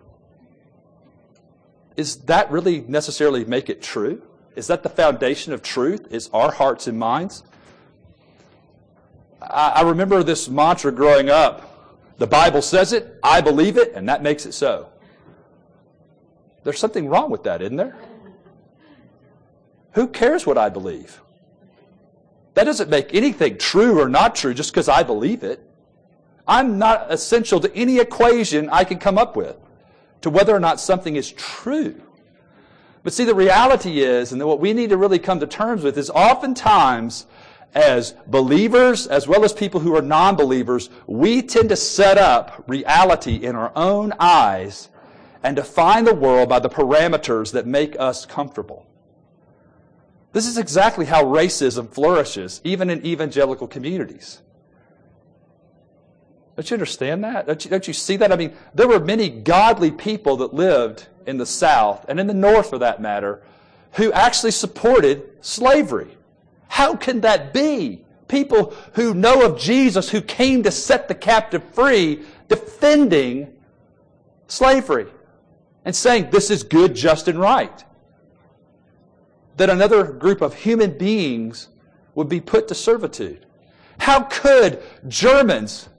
Is 1.95 2.17
that 2.25 2.51
really 2.51 2.81
necessarily 2.87 3.45
make 3.45 3.69
it 3.69 3.81
true? 3.81 4.21
Is 4.55 4.67
that 4.67 4.83
the 4.83 4.89
foundation 4.89 5.53
of 5.53 5.61
truth? 5.61 6.07
Is 6.11 6.29
our 6.33 6.51
hearts 6.51 6.87
and 6.87 6.97
minds? 6.97 7.43
I, 9.41 9.69
I 9.75 9.81
remember 9.81 10.23
this 10.23 10.49
mantra 10.49 10.91
growing 10.91 11.29
up 11.29 11.67
the 12.17 12.27
Bible 12.27 12.61
says 12.61 12.93
it, 12.93 13.19
I 13.21 13.41
believe 13.41 13.77
it, 13.77 13.93
and 13.93 14.09
that 14.09 14.23
makes 14.23 14.45
it 14.45 14.53
so. 14.53 14.89
There's 16.63 16.79
something 16.79 17.07
wrong 17.07 17.29
with 17.29 17.43
that, 17.43 17.61
isn't 17.61 17.77
there? 17.77 17.95
Who 19.91 20.07
cares 20.07 20.45
what 20.45 20.57
I 20.57 20.69
believe? 20.69 21.21
That 22.57 22.63
doesn't 22.63 22.89
make 22.89 23.13
anything 23.13 23.59
true 23.59 24.01
or 24.01 24.09
not 24.09 24.33
true 24.33 24.51
just 24.51 24.71
because 24.71 24.89
I 24.89 25.03
believe 25.03 25.43
it. 25.43 25.63
I'm 26.47 26.79
not 26.79 27.05
essential 27.13 27.59
to 27.59 27.71
any 27.75 27.99
equation 27.99 28.67
I 28.71 28.83
can 28.83 28.97
come 28.97 29.19
up 29.19 29.35
with 29.35 29.57
to 30.21 30.31
whether 30.31 30.55
or 30.55 30.59
not 30.59 30.79
something 30.79 31.17
is 31.17 31.31
true. 31.31 32.01
But 33.03 33.13
see, 33.13 33.25
the 33.25 33.35
reality 33.35 34.01
is, 34.01 34.31
and 34.31 34.43
what 34.43 34.59
we 34.59 34.73
need 34.73 34.89
to 34.89 34.97
really 34.97 35.19
come 35.19 35.39
to 35.39 35.45
terms 35.45 35.83
with 35.83 35.99
is 35.99 36.09
oftentimes 36.09 37.27
as 37.75 38.15
believers, 38.25 39.05
as 39.05 39.27
well 39.27 39.45
as 39.45 39.53
people 39.53 39.79
who 39.79 39.95
are 39.95 40.01
non 40.01 40.35
believers, 40.35 40.89
we 41.05 41.43
tend 41.43 41.69
to 41.69 41.75
set 41.75 42.17
up 42.17 42.63
reality 42.65 43.35
in 43.35 43.55
our 43.55 43.71
own 43.75 44.13
eyes 44.19 44.89
and 45.43 45.55
define 45.55 46.05
the 46.05 46.15
world 46.15 46.49
by 46.49 46.57
the 46.57 46.69
parameters 46.69 47.51
that 47.51 47.67
make 47.67 47.95
us 47.99 48.25
comfortable. 48.25 48.87
This 50.33 50.45
is 50.45 50.57
exactly 50.57 51.05
how 51.05 51.23
racism 51.23 51.89
flourishes, 51.91 52.61
even 52.63 52.89
in 52.89 53.05
evangelical 53.05 53.67
communities. 53.67 54.41
Don't 56.55 56.69
you 56.69 56.75
understand 56.75 57.23
that? 57.23 57.47
Don't 57.47 57.63
you, 57.63 57.71
don't 57.71 57.87
you, 57.87 57.93
see 57.93 58.17
that? 58.17 58.31
I 58.31 58.35
mean, 58.35 58.55
there 58.73 58.87
were 58.87 58.99
many 58.99 59.29
godly 59.29 59.91
people 59.91 60.37
that 60.37 60.53
lived 60.53 61.07
in 61.25 61.37
the 61.37 61.45
South, 61.45 62.05
and 62.07 62.19
in 62.19 62.27
the 62.27 62.33
North 62.33 62.69
for 62.69 62.79
that 62.79 63.01
matter, 63.01 63.41
who 63.93 64.11
actually 64.11 64.51
supported 64.51 65.23
slavery. 65.41 66.17
How 66.67 66.95
can 66.95 67.21
that 67.21 67.53
be? 67.53 68.05
People 68.27 68.73
who 68.93 69.13
know 69.13 69.45
of 69.45 69.59
Jesus, 69.59 70.09
who 70.09 70.21
came 70.21 70.63
to 70.63 70.71
set 70.71 71.07
the 71.07 71.15
captive 71.15 71.63
free, 71.73 72.23
defending 72.47 73.53
slavery 74.47 75.07
and 75.85 75.95
saying 75.95 76.29
this 76.31 76.49
is 76.49 76.63
good, 76.63 76.95
just, 76.95 77.27
and 77.27 77.39
right. 77.39 77.85
That 79.57 79.69
another 79.69 80.03
group 80.03 80.41
of 80.41 80.53
human 80.53 80.97
beings 80.97 81.67
would 82.15 82.29
be 82.29 82.39
put 82.39 82.67
to 82.69 82.75
servitude. 82.75 83.45
How 83.99 84.21
could 84.21 84.81
Germans, 85.07 85.89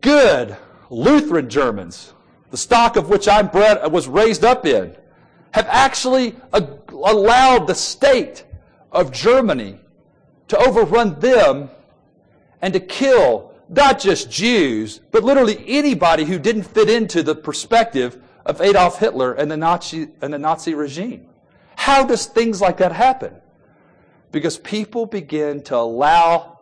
good 0.00 0.56
Lutheran 0.90 1.50
Germans, 1.50 2.12
the 2.50 2.56
stock 2.56 2.96
of 2.96 3.08
which 3.08 3.28
I 3.28 3.42
was 3.88 4.08
raised 4.08 4.44
up 4.44 4.64
in, 4.64 4.96
have 5.52 5.66
actually 5.68 6.36
allowed 6.52 7.66
the 7.66 7.74
state 7.74 8.44
of 8.92 9.12
Germany 9.12 9.80
to 10.48 10.58
overrun 10.58 11.18
them 11.20 11.70
and 12.62 12.72
to 12.72 12.80
kill 12.80 13.52
not 13.68 13.98
just 13.98 14.30
Jews, 14.30 15.00
but 15.10 15.24
literally 15.24 15.64
anybody 15.66 16.24
who 16.24 16.38
didn't 16.38 16.64
fit 16.64 16.90
into 16.90 17.22
the 17.22 17.34
perspective 17.34 18.22
of 18.46 18.60
Adolf 18.60 18.98
Hitler 18.98 19.34
and 19.34 19.50
the 19.50 19.56
Nazi, 19.56 20.08
and 20.20 20.32
the 20.32 20.38
Nazi 20.38 20.74
regime. 20.74 21.26
How 21.76 22.04
does 22.04 22.26
things 22.26 22.60
like 22.60 22.78
that 22.78 22.92
happen? 22.92 23.34
Because 24.32 24.58
people 24.58 25.06
begin 25.06 25.62
to 25.64 25.76
allow 25.76 26.58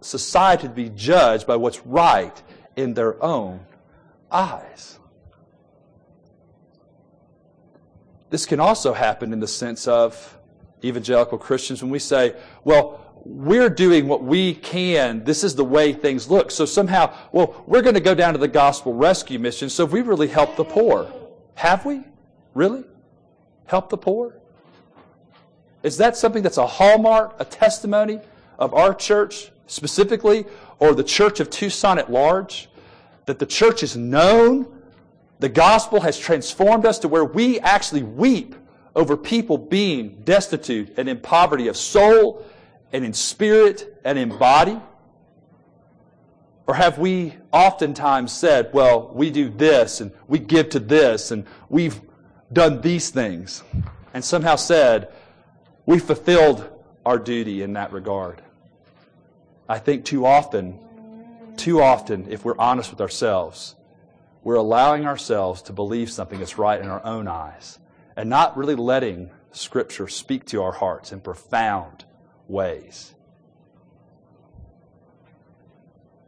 society 0.00 0.68
to 0.68 0.74
be 0.74 0.90
judged 0.90 1.46
by 1.46 1.56
what's 1.56 1.84
right 1.86 2.42
in 2.76 2.94
their 2.94 3.22
own 3.22 3.60
eyes. 4.30 4.98
This 8.30 8.46
can 8.46 8.60
also 8.60 8.92
happen 8.92 9.32
in 9.32 9.40
the 9.40 9.48
sense 9.48 9.88
of 9.88 10.38
evangelical 10.84 11.38
Christians 11.38 11.82
when 11.82 11.90
we 11.90 11.98
say, 11.98 12.34
well, 12.64 13.02
we're 13.24 13.70
doing 13.70 14.06
what 14.06 14.22
we 14.22 14.54
can. 14.54 15.24
This 15.24 15.42
is 15.42 15.54
the 15.56 15.64
way 15.64 15.92
things 15.92 16.30
look. 16.30 16.50
So 16.50 16.64
somehow, 16.64 17.12
well, 17.32 17.64
we're 17.66 17.82
going 17.82 17.94
to 17.94 18.00
go 18.00 18.14
down 18.14 18.34
to 18.34 18.38
the 18.38 18.48
gospel 18.48 18.94
rescue 18.94 19.38
mission. 19.38 19.68
So 19.68 19.84
if 19.84 19.90
we 19.90 20.02
really 20.02 20.28
help 20.28 20.56
the 20.56 20.64
poor. 20.64 21.12
Have 21.54 21.84
we? 21.84 22.02
Really? 22.54 22.84
Help 23.66 23.88
the 23.88 23.96
poor? 23.96 24.38
Is 25.86 25.98
that 25.98 26.16
something 26.16 26.42
that's 26.42 26.58
a 26.58 26.66
hallmark, 26.66 27.36
a 27.38 27.44
testimony 27.44 28.18
of 28.58 28.74
our 28.74 28.92
church 28.92 29.52
specifically, 29.68 30.44
or 30.80 30.94
the 30.94 31.04
church 31.04 31.38
of 31.38 31.48
Tucson 31.48 31.96
at 31.96 32.10
large? 32.10 32.68
That 33.26 33.38
the 33.38 33.46
church 33.46 33.84
is 33.84 33.96
known, 33.96 34.66
the 35.38 35.48
gospel 35.48 36.00
has 36.00 36.18
transformed 36.18 36.86
us 36.86 36.98
to 36.98 37.08
where 37.08 37.24
we 37.24 37.60
actually 37.60 38.02
weep 38.02 38.56
over 38.96 39.16
people 39.16 39.58
being 39.58 40.22
destitute 40.24 40.92
and 40.98 41.08
in 41.08 41.20
poverty 41.20 41.68
of 41.68 41.76
soul 41.76 42.44
and 42.92 43.04
in 43.04 43.12
spirit 43.12 44.00
and 44.04 44.18
in 44.18 44.36
body? 44.36 44.80
Or 46.66 46.74
have 46.74 46.98
we 46.98 47.36
oftentimes 47.52 48.32
said, 48.32 48.70
well, 48.72 49.12
we 49.14 49.30
do 49.30 49.50
this 49.50 50.00
and 50.00 50.10
we 50.26 50.40
give 50.40 50.68
to 50.70 50.80
this 50.80 51.30
and 51.30 51.46
we've 51.68 52.00
done 52.52 52.80
these 52.80 53.10
things 53.10 53.62
and 54.14 54.24
somehow 54.24 54.56
said, 54.56 55.12
we 55.86 55.98
fulfilled 55.98 56.68
our 57.06 57.18
duty 57.18 57.62
in 57.62 57.72
that 57.72 57.92
regard? 57.92 58.42
I 59.68 59.78
think 59.78 60.04
too 60.04 60.26
often, 60.26 60.78
too 61.56 61.80
often, 61.80 62.26
if 62.30 62.44
we're 62.44 62.58
honest 62.58 62.90
with 62.90 63.00
ourselves, 63.00 63.76
we're 64.44 64.56
allowing 64.56 65.06
ourselves 65.06 65.62
to 65.62 65.72
believe 65.72 66.10
something 66.10 66.38
that's 66.38 66.58
right 66.58 66.80
in 66.80 66.88
our 66.88 67.04
own 67.04 67.26
eyes 67.26 67.78
and 68.16 68.28
not 68.28 68.56
really 68.56 68.74
letting 68.74 69.30
Scripture 69.52 70.06
speak 70.06 70.44
to 70.46 70.62
our 70.62 70.72
hearts 70.72 71.12
in 71.12 71.20
profound 71.20 72.04
ways. 72.46 73.14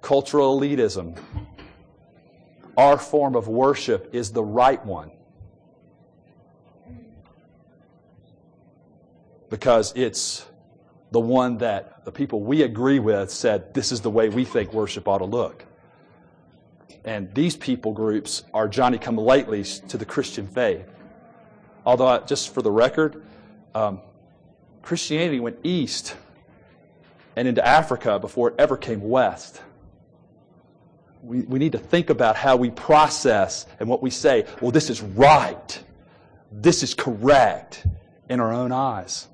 cultural 0.08 0.58
elitism. 0.58 1.14
Our 2.78 2.96
form 2.96 3.36
of 3.36 3.46
worship 3.46 4.08
is 4.14 4.32
the 4.32 4.42
right 4.42 4.82
one. 4.86 5.10
Because 9.50 9.92
it's 9.96 10.46
the 11.10 11.20
one 11.20 11.58
that 11.58 12.04
the 12.04 12.12
people 12.12 12.40
we 12.40 12.62
agree 12.62 12.98
with 12.98 13.30
said, 13.30 13.72
this 13.74 13.92
is 13.92 14.00
the 14.00 14.10
way 14.10 14.28
we 14.28 14.44
think 14.44 14.72
worship 14.72 15.08
ought 15.08 15.18
to 15.18 15.24
look. 15.24 15.64
And 17.04 17.34
these 17.34 17.56
people 17.56 17.92
groups 17.92 18.44
are 18.52 18.68
Johnny 18.68 18.98
come 18.98 19.16
latelys 19.16 19.86
to 19.88 19.98
the 19.98 20.04
Christian 20.04 20.46
faith. 20.46 20.86
Although, 21.86 22.18
just 22.26 22.52
for 22.52 22.60
the 22.60 22.70
record, 22.70 23.24
um, 23.74 24.00
Christianity 24.82 25.40
went 25.40 25.58
east 25.62 26.16
and 27.36 27.48
into 27.48 27.66
Africa 27.66 28.18
before 28.18 28.48
it 28.48 28.54
ever 28.58 28.76
came 28.76 29.00
west 29.00 29.62
we, 31.22 31.42
we 31.42 31.58
need 31.58 31.72
to 31.72 31.78
think 31.78 32.10
about 32.10 32.36
how 32.36 32.56
we 32.56 32.70
process 32.70 33.66
and 33.80 33.88
what 33.88 34.02
we 34.02 34.10
say. 34.10 34.46
Well, 34.60 34.70
this 34.70 34.90
is 34.90 35.02
right. 35.02 35.82
This 36.50 36.82
is 36.82 36.94
correct 36.94 37.86
in 38.28 38.40
our 38.40 38.52
own 38.52 38.72
eyes. 38.72 39.27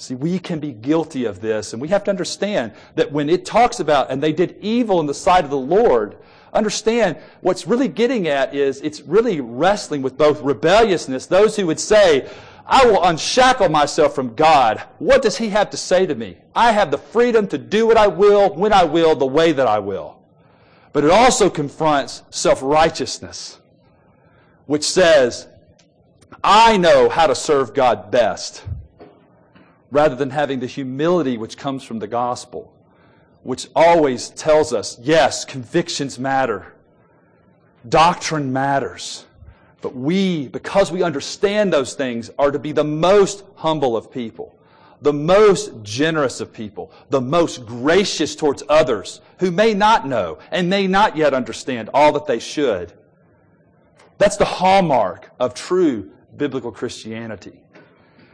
See, 0.00 0.14
we 0.14 0.38
can 0.38 0.60
be 0.60 0.72
guilty 0.72 1.26
of 1.26 1.42
this, 1.42 1.74
and 1.74 1.82
we 1.82 1.88
have 1.88 2.04
to 2.04 2.10
understand 2.10 2.72
that 2.94 3.12
when 3.12 3.28
it 3.28 3.44
talks 3.44 3.80
about, 3.80 4.10
and 4.10 4.22
they 4.22 4.32
did 4.32 4.56
evil 4.62 4.98
in 4.98 5.04
the 5.04 5.12
sight 5.12 5.44
of 5.44 5.50
the 5.50 5.58
Lord, 5.58 6.16
understand 6.54 7.18
what's 7.42 7.66
really 7.66 7.86
getting 7.86 8.26
at 8.26 8.54
is 8.54 8.80
it's 8.80 9.02
really 9.02 9.42
wrestling 9.42 10.00
with 10.00 10.16
both 10.16 10.40
rebelliousness, 10.40 11.26
those 11.26 11.54
who 11.54 11.66
would 11.66 11.78
say, 11.78 12.26
I 12.64 12.86
will 12.86 13.04
unshackle 13.04 13.68
myself 13.68 14.14
from 14.14 14.34
God. 14.34 14.82
What 15.00 15.20
does 15.20 15.36
He 15.36 15.50
have 15.50 15.68
to 15.68 15.76
say 15.76 16.06
to 16.06 16.14
me? 16.14 16.38
I 16.54 16.72
have 16.72 16.90
the 16.90 16.96
freedom 16.96 17.46
to 17.48 17.58
do 17.58 17.86
what 17.86 17.98
I 17.98 18.06
will, 18.06 18.54
when 18.54 18.72
I 18.72 18.84
will, 18.84 19.14
the 19.14 19.26
way 19.26 19.52
that 19.52 19.66
I 19.66 19.80
will. 19.80 20.18
But 20.94 21.04
it 21.04 21.10
also 21.10 21.50
confronts 21.50 22.22
self 22.30 22.62
righteousness, 22.62 23.60
which 24.64 24.84
says, 24.84 25.46
I 26.42 26.78
know 26.78 27.10
how 27.10 27.26
to 27.26 27.34
serve 27.34 27.74
God 27.74 28.10
best, 28.10 28.64
rather 29.90 30.14
than 30.14 30.30
having 30.30 30.60
the 30.60 30.66
humility 30.66 31.36
which 31.36 31.56
comes 31.56 31.82
from 31.82 31.98
the 31.98 32.06
gospel, 32.06 32.72
which 33.42 33.68
always 33.74 34.30
tells 34.30 34.72
us 34.72 34.98
yes, 35.00 35.44
convictions 35.44 36.18
matter, 36.18 36.74
doctrine 37.88 38.52
matters. 38.52 39.26
But 39.82 39.96
we, 39.96 40.48
because 40.48 40.92
we 40.92 41.02
understand 41.02 41.72
those 41.72 41.94
things, 41.94 42.30
are 42.38 42.50
to 42.50 42.58
be 42.58 42.72
the 42.72 42.84
most 42.84 43.44
humble 43.56 43.96
of 43.96 44.12
people 44.12 44.54
the 45.02 45.12
most 45.12 45.72
generous 45.82 46.40
of 46.40 46.52
people, 46.52 46.92
the 47.08 47.20
most 47.20 47.64
gracious 47.64 48.36
towards 48.36 48.62
others 48.68 49.20
who 49.38 49.50
may 49.50 49.72
not 49.74 50.06
know 50.06 50.38
and 50.50 50.68
may 50.68 50.86
not 50.86 51.16
yet 51.16 51.32
understand 51.32 51.88
all 51.94 52.12
that 52.12 52.26
they 52.26 52.38
should. 52.38 52.92
That's 54.18 54.36
the 54.36 54.44
hallmark 54.44 55.30
of 55.40 55.54
true 55.54 56.10
biblical 56.36 56.70
Christianity. 56.70 57.62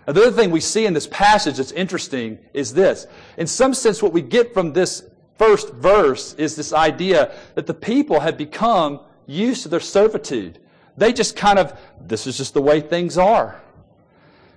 Now, 0.07 0.13
the 0.13 0.23
other 0.23 0.37
thing 0.37 0.51
we 0.51 0.61
see 0.61 0.87
in 0.87 0.95
this 0.95 1.09
passage 1.09 1.57
that's 1.57 1.73
interesting 1.73 2.39
is 2.55 2.73
this. 2.73 3.07
In 3.37 3.47
some 3.47 3.75
sense, 3.75 4.03
what 4.03 4.13
we 4.13 4.23
get 4.23 4.55
from 4.55 4.73
this 4.73 5.03
first 5.37 5.73
verse 5.73 6.35
is 6.35 6.55
this 6.55 6.73
idea 6.73 7.35
that 7.55 7.67
the 7.67 7.75
people 7.75 8.21
have 8.21 8.39
become 8.39 9.01
used 9.27 9.65
to 9.65 9.69
their 9.69 9.81
servitude. 9.81 10.61
They 10.97 11.13
just 11.13 11.37
kind 11.37 11.59
of, 11.59 11.79
this 12.01 12.27
is 12.27 12.37
just 12.37 12.55
the 12.55 12.63
way 12.63 12.81
things 12.81 13.19
are. 13.19 13.61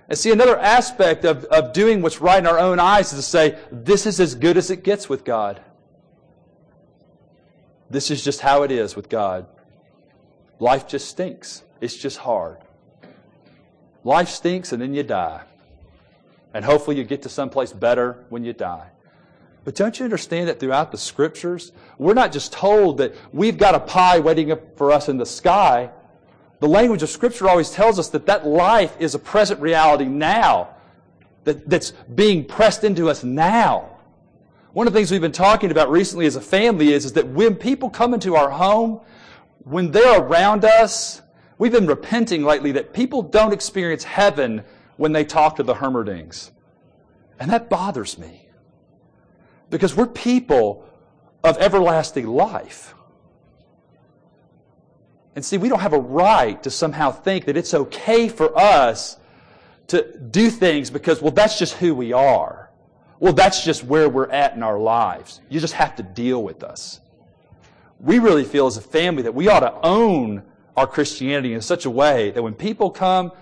And 0.08 0.18
see, 0.18 0.32
another 0.32 0.58
aspect 0.58 1.24
of, 1.24 1.44
of 1.46 1.72
doing 1.72 2.02
what's 2.02 2.20
right 2.20 2.38
in 2.38 2.46
our 2.46 2.58
own 2.58 2.80
eyes 2.80 3.12
is 3.12 3.18
to 3.18 3.22
say, 3.22 3.58
this 3.70 4.06
is 4.06 4.20
as 4.20 4.34
good 4.34 4.56
as 4.56 4.70
it 4.70 4.82
gets 4.82 5.08
with 5.08 5.24
God. 5.24 5.60
This 7.90 8.10
is 8.10 8.22
just 8.22 8.40
how 8.40 8.62
it 8.62 8.70
is 8.70 8.94
with 8.94 9.08
God. 9.08 9.46
Life 10.60 10.86
just 10.86 11.08
stinks. 11.08 11.64
It's 11.80 11.96
just 11.96 12.18
hard. 12.18 12.58
Life 14.04 14.28
stinks 14.28 14.72
and 14.72 14.80
then 14.80 14.94
you 14.94 15.02
die. 15.02 15.42
And 16.52 16.64
hopefully 16.64 16.96
you 16.96 17.04
get 17.04 17.22
to 17.22 17.28
someplace 17.28 17.72
better 17.72 18.24
when 18.28 18.44
you 18.44 18.52
die. 18.52 18.88
But 19.64 19.74
don't 19.74 19.98
you 19.98 20.04
understand 20.04 20.48
that 20.48 20.58
throughout 20.58 20.90
the 20.90 20.98
scriptures, 20.98 21.72
we're 21.98 22.14
not 22.14 22.32
just 22.32 22.52
told 22.52 22.98
that 22.98 23.14
we've 23.32 23.58
got 23.58 23.74
a 23.74 23.80
pie 23.80 24.18
waiting 24.18 24.56
for 24.76 24.90
us 24.90 25.08
in 25.08 25.18
the 25.18 25.26
sky, 25.26 25.90
the 26.60 26.68
language 26.68 27.02
of 27.02 27.08
Scripture 27.08 27.48
always 27.48 27.70
tells 27.70 27.98
us 27.98 28.08
that 28.10 28.26
that 28.26 28.46
life 28.46 28.94
is 29.00 29.14
a 29.14 29.18
present 29.18 29.60
reality 29.60 30.04
now. 30.04 30.76
that, 31.44 31.68
that's 31.68 31.92
being 32.14 32.44
pressed 32.44 32.84
into 32.84 33.08
us 33.08 33.24
now. 33.24 33.96
One 34.74 34.86
of 34.86 34.92
the 34.92 34.98
things 34.98 35.10
we've 35.10 35.22
been 35.22 35.32
talking 35.32 35.70
about 35.70 35.90
recently 35.90 36.26
as 36.26 36.36
a 36.36 36.40
family 36.40 36.92
is, 36.92 37.06
is 37.06 37.14
that 37.14 37.26
when 37.26 37.54
people 37.56 37.88
come 37.88 38.12
into 38.12 38.36
our 38.36 38.50
home, 38.50 39.00
when 39.64 39.90
they're 39.90 40.20
around 40.20 40.66
us, 40.66 41.22
we've 41.60 41.72
been 41.72 41.86
repenting 41.86 42.42
lately 42.42 42.72
that 42.72 42.92
people 42.94 43.20
don't 43.22 43.52
experience 43.52 44.02
heaven 44.02 44.64
when 44.96 45.12
they 45.12 45.24
talk 45.24 45.56
to 45.56 45.62
the 45.62 45.74
Hermerdings. 45.74 46.50
And 47.38 47.50
that 47.50 47.68
bothers 47.68 48.18
me. 48.18 48.48
Because 49.68 49.94
we're 49.94 50.06
people 50.06 50.88
of 51.44 51.58
everlasting 51.58 52.26
life. 52.26 52.94
And 55.36 55.44
see, 55.44 55.58
we 55.58 55.68
don't 55.68 55.80
have 55.80 55.92
a 55.92 56.00
right 56.00 56.60
to 56.62 56.70
somehow 56.70 57.12
think 57.12 57.44
that 57.44 57.58
it's 57.58 57.74
okay 57.74 58.28
for 58.28 58.58
us 58.58 59.18
to 59.88 60.18
do 60.18 60.50
things 60.50 60.90
because, 60.90 61.20
well, 61.20 61.30
that's 61.30 61.58
just 61.58 61.74
who 61.74 61.94
we 61.94 62.14
are. 62.14 62.70
Well, 63.18 63.34
that's 63.34 63.62
just 63.62 63.84
where 63.84 64.08
we're 64.08 64.30
at 64.30 64.54
in 64.54 64.62
our 64.62 64.78
lives. 64.78 65.42
You 65.50 65.60
just 65.60 65.74
have 65.74 65.94
to 65.96 66.02
deal 66.02 66.42
with 66.42 66.62
us. 66.64 67.00
We 67.98 68.18
really 68.18 68.44
feel 68.44 68.66
as 68.66 68.78
a 68.78 68.82
family 68.82 69.24
that 69.24 69.34
we 69.34 69.48
ought 69.48 69.60
to 69.60 69.74
own 69.82 70.42
our 70.76 70.86
Christianity 70.86 71.54
in 71.54 71.60
such 71.60 71.84
a 71.84 71.90
way 71.90 72.30
that 72.30 72.42
when 72.42 72.54
people 72.54 72.90
come 72.90 73.32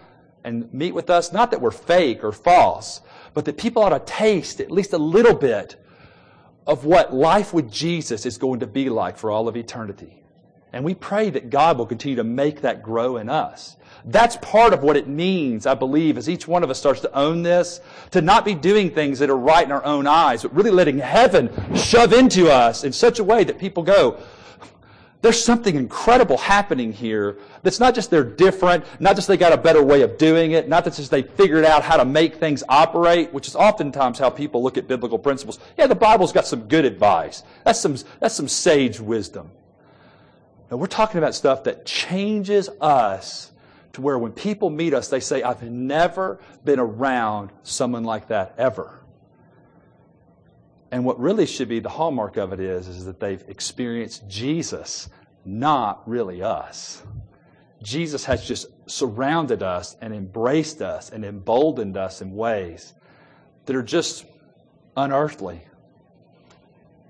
and 0.45 0.73
meet 0.73 0.95
with 0.95 1.11
us, 1.11 1.33
not 1.33 1.51
that 1.51 1.61
we're 1.61 1.71
fake 1.71 2.25
or 2.25 2.33
false, 2.33 3.01
but 3.35 3.45
that 3.45 3.59
people 3.59 3.83
ought 3.83 3.91
to 3.91 4.01
taste 4.01 4.61
at 4.61 4.71
least 4.71 4.93
a 4.93 4.99
little 4.99 5.35
bit 5.35 5.77
of 6.67 6.85
what 6.85 7.15
life 7.15 7.53
with 7.53 7.71
Jesus 7.71 8.27
is 8.27 8.39
going 8.39 8.61
to 8.61 8.67
be 8.67 8.89
like 8.89 9.17
for 9.17 9.31
all 9.31 9.49
of 9.49 9.57
eternity. 9.57 10.23
And 10.73 10.85
we 10.85 10.95
pray 10.95 11.31
that 11.31 11.49
God 11.49 11.79
will 11.79 11.87
continue 11.87 12.17
to 12.17 12.25
make 12.25 12.61
that 12.61 12.83
grow 12.83 13.17
in 13.17 13.31
us. 13.31 13.77
That's 14.05 14.37
part 14.37 14.75
of 14.75 14.83
what 14.83 14.97
it 14.97 15.09
means, 15.09 15.67
I 15.67 15.75
believe, 15.75 16.19
as 16.19 16.29
each 16.29 16.47
one 16.47 16.63
of 16.63 16.71
us 16.71 16.79
starts 16.79 17.01
to 17.01 17.15
own 17.15 17.43
this, 17.43 17.81
to 18.11 18.21
not 18.21 18.45
be 18.45 18.55
doing 18.55 18.91
things 18.91 19.19
that 19.19 19.31
are 19.31 19.37
right 19.37 19.65
in 19.65 19.73
our 19.73 19.85
own 19.85 20.07
eyes, 20.07 20.43
but 20.43 20.55
really 20.55 20.71
letting 20.71 20.99
heaven 20.99 21.51
shove 21.75 22.13
into 22.13 22.51
us 22.51 22.85
in 22.85 22.93
such 22.93 23.19
a 23.19 23.25
way 23.25 23.45
that 23.45 23.59
people 23.59 23.83
go, 23.83 24.21
there's 25.21 25.43
something 25.43 25.75
incredible 25.75 26.39
happening 26.39 26.93
here 26.93 27.39
that's 27.63 27.81
not 27.81 27.95
just 27.95 28.11
they're 28.11 28.23
different, 28.23 28.85
not 29.01 29.17
just 29.17 29.27
they 29.27 29.37
got 29.37 29.53
a 29.53 29.57
better 29.57 29.83
way 29.83 30.03
of 30.03 30.17
doing 30.17 30.53
it, 30.53 30.69
not 30.69 30.85
that 30.85 30.95
just 30.95 31.11
they 31.11 31.23
figured 31.23 31.65
out 31.65 31.83
how 31.83 31.97
to 31.97 32.05
make 32.05 32.37
things 32.37 32.63
operate, 32.69 33.33
which 33.33 33.49
is 33.49 33.57
oftentimes 33.57 34.19
how 34.19 34.31
people 34.31 34.63
look 34.63 34.79
at 34.79 34.87
biblical 34.87 35.19
principles. 35.19 35.59
Yeah, 35.77 35.89
the 35.89 35.97
Bible's 35.97 36.33
got 36.33 36.47
some 36.47 36.69
good 36.69 36.85
advice. 36.85 37.43
That's 37.65 37.81
some, 37.81 37.97
that's 38.21 38.35
some 38.35 38.47
sage 38.47 39.01
wisdom. 39.01 39.51
No, 40.71 40.77
we're 40.77 40.87
talking 40.87 41.19
about 41.19 41.35
stuff 41.35 41.65
that 41.65 41.85
changes 41.85 42.69
us 42.81 43.51
to 43.95 44.03
where 44.03 44.19
when 44.19 44.33
people 44.33 44.71
meet 44.71 44.95
us, 44.95 45.09
they 45.09 45.21
say, 45.21 45.43
I've 45.43 45.63
never 45.63 46.39
been 46.65 46.79
around 46.79 47.51
someone 47.65 48.05
like 48.05 48.29
that 48.29 48.55
ever. 48.57 48.98
And 50.91 51.05
what 51.05 51.21
really 51.21 51.47
should 51.47 51.69
be 51.69 51.81
the 51.81 51.89
hallmark 51.89 52.37
of 52.37 52.53
it 52.53 52.61
is, 52.61 52.89
is 52.89 53.05
that 53.05 53.21
they've 53.21 53.45
experienced 53.49 54.27
Jesus, 54.29 55.09
not 55.45 56.09
really 56.09 56.43
us. 56.43 57.03
Jesus 57.83 58.25
has 58.25 58.47
just 58.47 58.67
surrounded 58.91 59.63
us 59.63 59.97
and 60.01 60.15
embraced 60.15 60.83
us 60.83 61.11
and 61.11 61.25
emboldened 61.25 61.97
us 61.97 62.23
in 62.23 62.35
ways 62.35 62.95
that 63.67 63.77
are 63.77 63.83
just 63.83 64.25
unearthly 64.97 65.61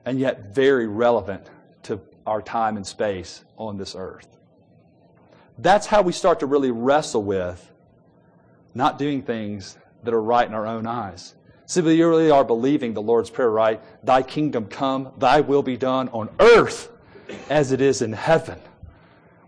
and 0.04 0.18
yet 0.18 0.54
very 0.54 0.86
relevant 0.86 1.48
to 1.84 2.00
our 2.26 2.42
time 2.42 2.76
and 2.76 2.86
space 2.86 3.44
on 3.56 3.76
this 3.76 3.94
earth. 3.96 4.38
That's 5.58 5.86
how 5.86 6.02
we 6.02 6.12
start 6.12 6.40
to 6.40 6.46
really 6.46 6.70
wrestle 6.70 7.22
with 7.22 7.72
not 8.74 8.98
doing 8.98 9.22
things 9.22 9.76
that 10.02 10.14
are 10.14 10.22
right 10.22 10.46
in 10.46 10.54
our 10.54 10.66
own 10.66 10.86
eyes. 10.86 11.34
Really 11.76 12.30
are 12.30 12.44
believing 12.44 12.94
the 12.94 13.02
Lord's 13.02 13.30
Prayer, 13.30 13.50
right? 13.50 13.80
Thy 14.04 14.22
kingdom 14.22 14.66
come, 14.66 15.12
thy 15.18 15.40
will 15.40 15.62
be 15.62 15.76
done 15.76 16.08
on 16.08 16.30
earth 16.40 16.90
as 17.50 17.72
it 17.72 17.80
is 17.80 18.00
in 18.00 18.12
heaven. 18.12 18.58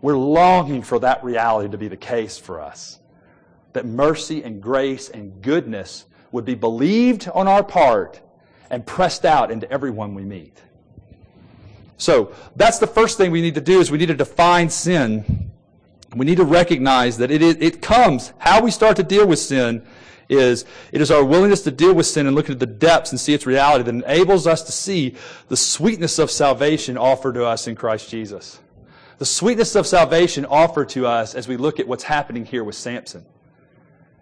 We're 0.02 0.16
longing 0.16 0.83
for 0.83 0.98
that 1.00 1.24
reality 1.24 1.70
to 1.70 1.78
be 1.78 1.88
the 1.88 1.96
case 1.96 2.38
for 2.38 2.61
us. 2.61 2.98
That 3.72 3.87
mercy 3.87 4.42
and 4.42 4.62
grace 4.62 5.09
and 5.09 5.40
goodness 5.42 6.06
would 6.33 6.44
be 6.44 6.54
believed 6.54 7.28
on 7.28 7.48
our 7.48 7.62
part 7.62 8.20
and 8.70 8.87
pressed 8.87 9.24
out 9.24 9.50
into 9.50 9.70
everyone 9.70 10.14
we 10.14 10.24
meet. 10.24 10.61
So, 11.96 12.33
that's 12.56 12.78
the 12.78 12.87
first 12.87 13.18
thing 13.18 13.30
we 13.30 13.42
need 13.42 13.56
to 13.56 13.61
do 13.61 13.80
is 13.80 13.90
we 13.90 13.98
need 13.98 14.06
to 14.06 14.14
define 14.14 14.70
sin. 14.70 15.50
We 16.14 16.24
need 16.24 16.38
to 16.38 16.44
recognize 16.44 17.18
that 17.18 17.30
it, 17.30 17.42
it 17.42 17.83
comes, 17.83 18.33
how 18.38 18.62
we 18.62 18.70
start 18.70 18.96
to 18.96 19.02
deal 19.02 19.26
with 19.26 19.38
sin 19.38 19.87
is 20.31 20.64
it 20.93 21.01
is 21.01 21.11
our 21.11 21.25
willingness 21.25 21.62
to 21.62 21.71
deal 21.71 21.93
with 21.93 22.07
sin 22.07 22.27
and 22.27 22.37
look 22.37 22.49
at 22.49 22.59
the 22.59 22.66
depths 22.66 23.11
and 23.11 23.21
see 23.21 23.35
its 23.35 23.47
reality 23.47 23.85
that 23.85 23.95
enables 23.95 24.47
us 24.47 24.62
to 24.62 24.73
see 24.73 25.16
the 25.49 25.57
sweetness 25.57 26.19
of 26.19 26.31
salvation 26.31 26.97
offered 26.97 27.35
to 27.35 27.45
us 27.45 27.66
in 27.66 27.75
Christ 27.75 28.09
Jesus. 28.09 28.61
The 29.19 29.27
sweetness 29.27 29.75
of 29.75 29.87
salvation 29.87 30.47
offered 30.47 30.88
to 30.90 31.07
us 31.07 31.35
as 31.35 31.47
we 31.47 31.59
look 31.59 31.79
at 31.79 31.87
what's 31.87 32.05
happening 32.05 32.47
here 32.47 32.64
with 32.64 32.75
Samson. 32.75 33.27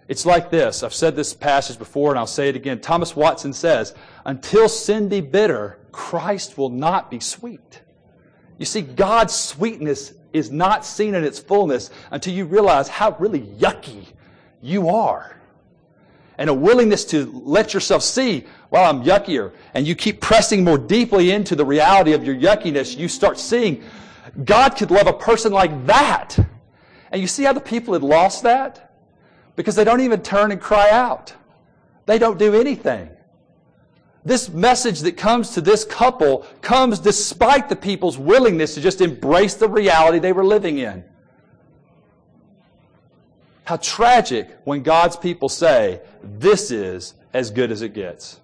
It's 0.09 0.25
like 0.25 0.51
this. 0.51 0.83
I've 0.83 0.95
said 0.95 1.15
this 1.15 1.35
passage 1.35 1.79
before 1.79 2.11
and 2.11 2.19
I'll 2.19 2.27
say 2.27 2.49
it 2.49 2.57
again. 2.57 2.81
Thomas 2.81 3.15
Watson 3.15 3.53
says, 3.53 3.95
until 4.25 4.69
sin 4.69 5.09
be 5.09 5.21
bitter, 5.21 5.79
Christ 5.93 6.57
will 6.57 6.71
not 6.71 7.11
be 7.11 7.21
sweet. 7.21 7.83
You 8.57 8.65
see, 8.65 8.81
God's 8.81 9.35
sweetness 9.35 10.15
is 10.33 10.51
not 10.51 10.85
seen 10.85 11.15
in 11.15 11.23
its 11.23 11.39
fullness 11.39 11.91
until 12.11 12.33
you 12.33 12.47
realize 12.47 12.89
how 12.89 13.15
really 13.21 13.43
yucky 13.43 14.07
you 14.61 14.89
are 14.89 15.38
and 16.39 16.49
a 16.49 16.55
willingness 16.55 17.05
to 17.07 17.31
let 17.45 17.75
yourself 17.75 18.03
see, 18.03 18.47
well, 18.71 18.89
I'm 18.89 19.05
yuckier, 19.05 19.53
and 19.75 19.87
you 19.87 19.95
keep 19.95 20.21
pressing 20.21 20.65
more 20.65 20.79
deeply 20.79 21.33
into 21.33 21.57
the 21.57 21.65
reality 21.65 22.13
of 22.13 22.25
your 22.25 22.37
yuckiness, 22.37 22.97
you 22.97 23.09
start 23.09 23.39
seeing 23.39 23.83
God 24.45 24.77
could 24.77 24.91
love 24.91 25.07
a 25.07 25.13
person 25.13 25.53
like 25.53 25.87
that. 25.87 26.39
And 27.11 27.21
you 27.21 27.27
see 27.27 27.45
how 27.45 27.53
the 27.53 27.61
people 27.61 27.95
had 27.95 28.03
lost 28.03 28.43
that? 28.45 28.95
Because 29.57 29.75
they 29.75 29.85
don't 29.85 30.01
even 30.01 30.23
turn 30.23 30.53
and 30.53 30.61
cry 30.61 30.91
out. 30.91 31.35
They 32.07 32.19
don't 32.19 32.39
do 32.39 32.55
anything. 32.55 33.11
This 34.25 34.49
message 34.49 35.01
that 35.01 35.17
comes 35.17 35.51
to 35.51 35.61
this 35.61 35.85
couple 35.85 36.47
comes 36.61 36.99
despite 36.99 37.69
the 37.69 37.77
people's 37.77 38.19
willingness 38.19 38.75
to 38.75 38.81
just 38.81 39.01
embrace 39.01 39.55
the 39.55 39.69
reality 39.69 40.19
they 40.19 40.33
were 40.33 40.45
living 40.45 40.79
in. 40.79 41.03
How 43.69 43.77
tragic 43.77 44.49
when 44.65 44.83
God's 44.83 45.17
people 45.17 45.51
say, 45.51 46.01
This 46.23 46.71
is 46.71 47.13
as 47.35 47.51
good 47.51 47.71
as 47.71 47.83
it 47.83 47.93
gets. 47.93 48.41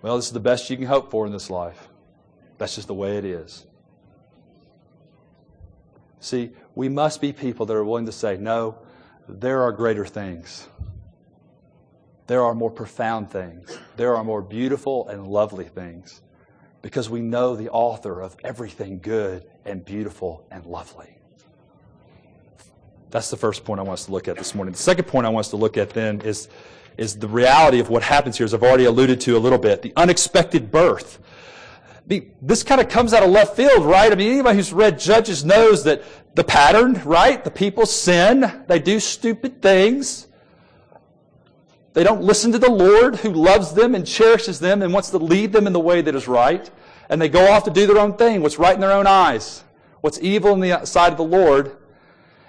Well, 0.00 0.14
this 0.14 0.26
is 0.26 0.32
the 0.32 0.38
best 0.38 0.70
you 0.70 0.76
can 0.76 0.86
hope 0.86 1.10
for 1.10 1.26
in 1.26 1.32
this 1.32 1.50
life. 1.50 1.88
That's 2.58 2.76
just 2.76 2.86
the 2.86 2.94
way 2.94 3.16
it 3.16 3.24
is. 3.24 3.66
See, 6.20 6.50
we 6.76 6.88
must 6.88 7.20
be 7.20 7.32
people 7.32 7.66
that 7.66 7.74
are 7.74 7.82
willing 7.82 8.06
to 8.06 8.12
say, 8.12 8.36
No, 8.36 8.78
there 9.28 9.62
are 9.62 9.72
greater 9.72 10.06
things. 10.06 10.68
There 12.28 12.44
are 12.44 12.54
more 12.54 12.70
profound 12.70 13.28
things. 13.28 13.76
There 13.96 14.14
are 14.14 14.22
more 14.22 14.40
beautiful 14.40 15.08
and 15.08 15.26
lovely 15.26 15.64
things 15.64 16.22
because 16.80 17.10
we 17.10 17.22
know 17.22 17.56
the 17.56 17.70
author 17.70 18.20
of 18.20 18.36
everything 18.44 19.00
good 19.00 19.44
and 19.64 19.84
beautiful 19.84 20.46
and 20.48 20.64
lovely. 20.64 21.17
That's 23.10 23.30
the 23.30 23.36
first 23.36 23.64
point 23.64 23.80
I 23.80 23.82
want 23.82 24.00
us 24.00 24.06
to 24.06 24.12
look 24.12 24.28
at 24.28 24.36
this 24.36 24.54
morning. 24.54 24.72
The 24.72 24.78
second 24.78 25.06
point 25.06 25.26
I 25.26 25.30
want 25.30 25.46
us 25.46 25.50
to 25.50 25.56
look 25.56 25.76
at 25.76 25.90
then 25.90 26.20
is, 26.20 26.48
is 26.96 27.18
the 27.18 27.28
reality 27.28 27.80
of 27.80 27.88
what 27.88 28.02
happens 28.02 28.36
here, 28.36 28.44
as 28.44 28.52
I've 28.52 28.62
already 28.62 28.84
alluded 28.84 29.20
to 29.22 29.36
a 29.36 29.38
little 29.38 29.58
bit, 29.58 29.82
the 29.82 29.92
unexpected 29.96 30.70
birth. 30.70 31.18
This 32.40 32.62
kind 32.62 32.80
of 32.80 32.88
comes 32.88 33.12
out 33.12 33.22
of 33.22 33.30
left 33.30 33.56
field, 33.56 33.84
right? 33.84 34.10
I 34.10 34.14
mean, 34.14 34.32
anybody 34.32 34.56
who's 34.56 34.72
read 34.72 34.98
Judges 34.98 35.44
knows 35.44 35.84
that 35.84 36.02
the 36.34 36.44
pattern, 36.44 37.00
right? 37.04 37.42
The 37.42 37.50
people 37.50 37.84
sin, 37.86 38.64
they 38.66 38.78
do 38.78 39.00
stupid 39.00 39.60
things. 39.60 40.26
They 41.94 42.04
don't 42.04 42.22
listen 42.22 42.52
to 42.52 42.58
the 42.58 42.70
Lord 42.70 43.16
who 43.16 43.30
loves 43.30 43.72
them 43.72 43.94
and 43.94 44.06
cherishes 44.06 44.60
them 44.60 44.82
and 44.82 44.92
wants 44.92 45.10
to 45.10 45.18
lead 45.18 45.52
them 45.52 45.66
in 45.66 45.72
the 45.72 45.80
way 45.80 46.00
that 46.00 46.14
is 46.14 46.28
right. 46.28 46.70
And 47.08 47.20
they 47.20 47.28
go 47.28 47.50
off 47.50 47.64
to 47.64 47.70
do 47.70 47.86
their 47.86 47.98
own 47.98 48.16
thing, 48.16 48.42
what's 48.42 48.58
right 48.58 48.74
in 48.74 48.80
their 48.80 48.92
own 48.92 49.06
eyes, 49.06 49.64
what's 50.00 50.20
evil 50.20 50.52
in 50.52 50.60
the 50.60 50.84
sight 50.84 51.10
of 51.10 51.16
the 51.16 51.24
Lord. 51.24 51.77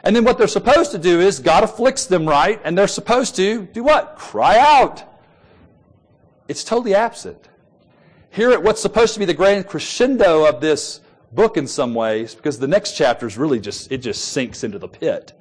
And 0.04 0.16
then 0.16 0.24
what 0.24 0.38
they're 0.38 0.48
supposed 0.48 0.92
to 0.92 0.98
do 0.98 1.20
is 1.20 1.40
God 1.40 1.64
afflicts 1.64 2.06
them 2.06 2.28
right, 2.28 2.62
and 2.64 2.78
they're 2.78 2.88
supposed 2.88 3.36
to 3.36 3.64
do 3.66 3.84
what? 3.84 4.16
Cry 4.18 4.58
out. 4.58 5.04
It's 6.48 6.64
totally 6.64 6.96
absent. 6.96 7.50
Here 8.32 8.52
at 8.52 8.64
what's 8.64 8.82
supposed 8.82 9.14
to 9.14 9.20
be 9.20 9.26
the 9.26 9.34
grand 9.34 9.68
crescendo 9.68 10.46
of 10.46 10.62
this 10.62 11.02
book 11.32 11.58
in 11.58 11.68
some 11.68 11.94
ways, 11.94 12.34
because 12.34 12.60
the 12.60 12.68
next 12.68 12.94
chapter 12.94 13.28
is 13.28 13.38
really 13.38 13.60
just, 13.60 13.92
it 13.92 14.00
just 14.00 14.30
sinks 14.30 14.64
into 14.64 14.80
the 14.80 14.88
pit. 14.88 15.34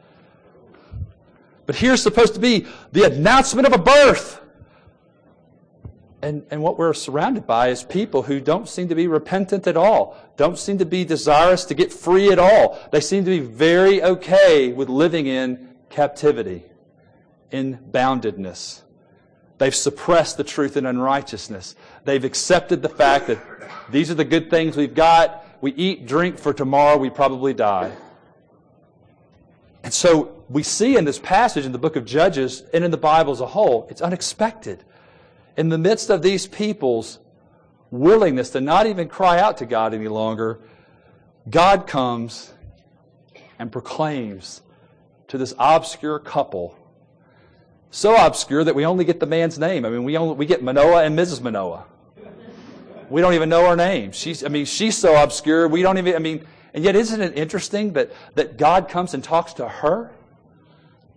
But 1.66 1.77
here's 1.77 2.03
supposed 2.03 2.35
to 2.35 2.40
be 2.40 2.66
the 2.92 3.05
announcement 3.05 3.66
of 3.66 3.75
a 3.75 3.79
birth. 3.79 4.40
And, 6.20 6.44
and 6.50 6.62
what 6.62 6.78
we're 6.78 6.94
surrounded 6.94 7.46
by 7.46 7.68
is 7.68 7.85
people 7.85 8.22
who 8.22 8.40
don't 8.40 8.68
seem 8.68 8.88
to 8.88 8.94
be 8.94 9.07
repentant 9.07 9.66
at 9.68 9.76
all, 9.76 10.16
don't 10.37 10.59
seem 10.59 10.78
to 10.78 10.85
be 10.85 11.04
desirous 11.04 11.64
to 11.66 11.74
get 11.74 11.92
free 11.92 12.33
at 12.33 12.38
all. 12.40 12.78
They 12.90 13.00
seem 13.00 13.24
to 13.24 13.31
be 13.31 13.40
very 13.40 14.02
okay 14.02 14.72
with 14.72 14.88
living 14.88 15.26
in 15.26 15.76
captivity, 15.90 16.64
in 17.52 17.78
boundedness, 17.92 18.83
They've 19.59 19.74
suppressed 19.74 20.37
the 20.37 20.44
truth 20.44 20.76
in 20.76 20.87
unrighteousness. 20.87 21.74
They've 22.04 22.24
accepted 22.24 22.81
the 22.81 22.88
fact 22.88 23.26
that 23.26 23.38
these 23.90 24.11
are 24.11 24.14
the 24.14 24.24
good 24.24 24.50
things 24.50 24.76
we've 24.76 24.94
got. 24.94 25.44
We 25.61 25.72
eat, 25.72 26.07
drink 26.07 26.38
for 26.38 26.54
tomorrow, 26.54 26.96
we 26.96 27.11
probably 27.11 27.54
die. 27.54 27.92
And 29.83 29.92
so 29.92 30.44
we 30.48 30.62
see 30.62 30.96
in 30.96 31.04
this 31.04 31.18
passage 31.18 31.66
in 31.66 31.72
the 31.72 31.78
book 31.78 31.96
of 31.96 32.04
Judges 32.04 32.62
and 32.72 32.85
in 32.85 32.90
the 32.92 32.96
Bible 32.96 33.33
as 33.33 33.40
a 33.40 33.46
whole, 33.46 33.88
it's 33.90 34.00
unexpected. 34.00 34.85
In 35.59 35.71
the 35.71 35.77
midst 35.77 36.09
of 36.09 36.23
these 36.23 36.47
people's 36.47 37.18
willingness 37.90 38.51
to 38.51 38.61
not 38.61 38.87
even 38.87 39.09
cry 39.09 39.40
out 39.40 39.57
to 39.59 39.66
God 39.66 39.92
any 39.92 40.07
longer, 40.07 40.61
God 41.51 41.88
comes 41.88 42.55
and 43.59 43.73
proclaims 43.73 44.62
to 45.27 45.37
this 45.37 45.55
obscure 45.59 46.21
couple, 46.21 46.79
so 47.90 48.14
obscure 48.14 48.62
that 48.62 48.77
we 48.77 48.87
only 48.87 49.05
get 49.05 49.18
the 49.18 49.27
man's 49.27 49.59
name. 49.59 49.85
I 49.85 49.90
mean, 49.90 50.05
we, 50.05 50.16
only, 50.16 50.37
we 50.37 50.47
get 50.47 50.62
Manoah 50.62 51.03
and 51.03 51.18
Mrs. 51.18 51.40
Manoah. 51.40 51.87
We 53.11 53.21
don't 53.21 53.35
even 53.35 53.49
know 53.49 53.68
her 53.68 53.75
name. 53.75 54.12
She's, 54.12 54.44
I 54.44 54.49
mean, 54.49 54.64
she's 54.64 54.97
so 54.97 55.21
obscure, 55.21 55.66
we 55.66 55.83
don't 55.83 55.99
even, 55.99 56.14
I 56.14 56.21
mean, 56.21 56.47
and 56.73 56.85
yet 56.85 56.94
isn't 56.94 57.21
it 57.21 57.37
interesting 57.37 57.94
that, 57.94 58.12
that 58.37 58.59
God 58.59 58.88
comes 58.88 59.12
and 59.12 59.25
talks 59.25 59.55
to 59.55 59.68
her? 59.68 60.12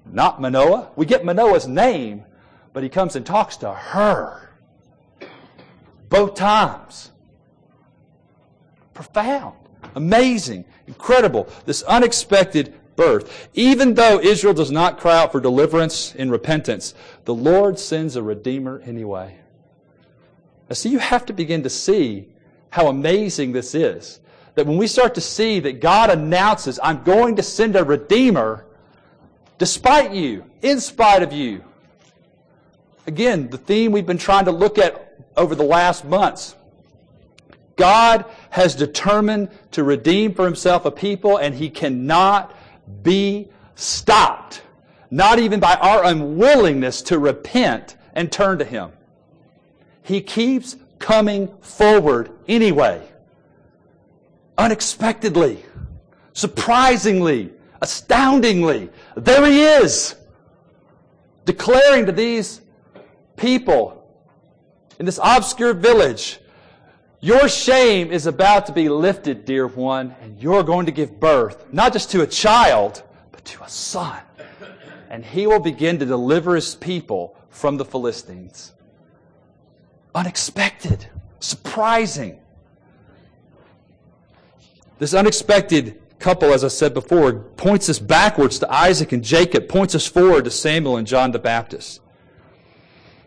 Not 0.03 0.41
Manoah. 0.41 0.89
We 0.95 1.05
get 1.05 1.23
Manoah's 1.23 1.67
name, 1.67 2.25
but 2.73 2.83
he 2.83 2.89
comes 2.89 3.15
and 3.15 3.25
talks 3.25 3.57
to 3.57 3.71
her. 3.71 4.49
Both 6.09 6.35
times. 6.35 7.11
Profound. 8.93 9.55
Amazing. 9.95 10.65
Incredible. 10.87 11.47
This 11.65 11.83
unexpected 11.83 12.73
birth. 12.95 13.49
Even 13.53 13.93
though 13.93 14.19
Israel 14.19 14.53
does 14.53 14.71
not 14.71 14.99
cry 14.99 15.17
out 15.17 15.31
for 15.31 15.39
deliverance 15.39 16.13
in 16.15 16.29
repentance, 16.29 16.93
the 17.25 17.33
Lord 17.33 17.79
sends 17.79 18.15
a 18.15 18.23
Redeemer 18.23 18.81
anyway. 18.85 19.37
Now, 20.69 20.73
see, 20.75 20.89
you 20.89 20.99
have 20.99 21.25
to 21.25 21.33
begin 21.33 21.63
to 21.63 21.69
see 21.69 22.27
how 22.69 22.87
amazing 22.87 23.51
this 23.51 23.75
is. 23.75 24.19
That 24.55 24.67
when 24.67 24.77
we 24.77 24.87
start 24.87 25.15
to 25.15 25.21
see 25.21 25.59
that 25.61 25.81
God 25.81 26.09
announces, 26.09 26.79
I'm 26.83 27.03
going 27.03 27.37
to 27.37 27.43
send 27.43 27.75
a 27.75 27.83
Redeemer 27.83 28.65
despite 29.57 30.11
you, 30.11 30.43
in 30.61 30.79
spite 30.79 31.23
of 31.23 31.31
you. 31.31 31.63
Again, 33.07 33.49
the 33.49 33.57
theme 33.57 33.91
we've 33.91 34.05
been 34.05 34.17
trying 34.17 34.45
to 34.45 34.51
look 34.51 34.77
at 34.77 35.17
over 35.35 35.55
the 35.55 35.63
last 35.63 36.05
months. 36.05 36.55
God 37.75 38.25
has 38.51 38.75
determined 38.75 39.49
to 39.71 39.83
redeem 39.83 40.33
for 40.33 40.45
himself 40.45 40.85
a 40.85 40.91
people, 40.91 41.37
and 41.37 41.55
he 41.55 41.69
cannot 41.69 42.55
be 43.01 43.49
stopped. 43.75 44.61
Not 45.09 45.39
even 45.39 45.59
by 45.59 45.75
our 45.75 46.05
unwillingness 46.05 47.01
to 47.03 47.17
repent 47.17 47.95
and 48.13 48.31
turn 48.31 48.59
to 48.59 48.65
him. 48.65 48.91
He 50.03 50.21
keeps 50.21 50.77
coming 50.99 51.47
forward 51.61 52.31
anyway. 52.47 53.01
Unexpectedly, 54.57 55.65
surprisingly, 56.33 57.51
astoundingly. 57.81 58.89
There 59.15 59.45
he 59.45 59.63
is, 59.63 60.15
declaring 61.45 62.05
to 62.05 62.11
these 62.11 62.60
people 63.41 64.07
in 64.99 65.05
this 65.05 65.19
obscure 65.21 65.73
village, 65.73 66.39
your 67.19 67.49
shame 67.49 68.11
is 68.11 68.27
about 68.27 68.67
to 68.67 68.71
be 68.71 68.87
lifted, 68.87 69.45
dear 69.45 69.65
one, 69.67 70.15
and 70.21 70.39
you're 70.39 70.63
going 70.63 70.85
to 70.85 70.91
give 70.91 71.19
birth, 71.19 71.65
not 71.73 71.91
just 71.91 72.11
to 72.11 72.21
a 72.21 72.27
child, 72.27 73.03
but 73.31 73.43
to 73.45 73.63
a 73.63 73.69
son. 73.69 74.19
And 75.09 75.25
he 75.25 75.47
will 75.47 75.59
begin 75.59 75.99
to 75.99 76.05
deliver 76.05 76.55
his 76.55 76.75
people 76.75 77.35
from 77.49 77.77
the 77.77 77.85
Philistines. 77.85 78.73
Unexpected, 80.13 81.07
surprising. 81.39 82.39
This 84.99 85.13
unexpected 85.13 85.99
couple, 86.19 86.53
as 86.53 86.63
I 86.63 86.67
said 86.67 86.93
before, 86.93 87.33
points 87.33 87.89
us 87.89 87.97
backwards 87.97 88.59
to 88.59 88.71
Isaac 88.71 89.11
and 89.11 89.23
Jacob, 89.23 89.67
points 89.67 89.95
us 89.95 90.05
forward 90.05 90.45
to 90.45 90.51
Samuel 90.51 90.97
and 90.97 91.07
John 91.07 91.31
the 91.31 91.39
Baptist. 91.39 92.01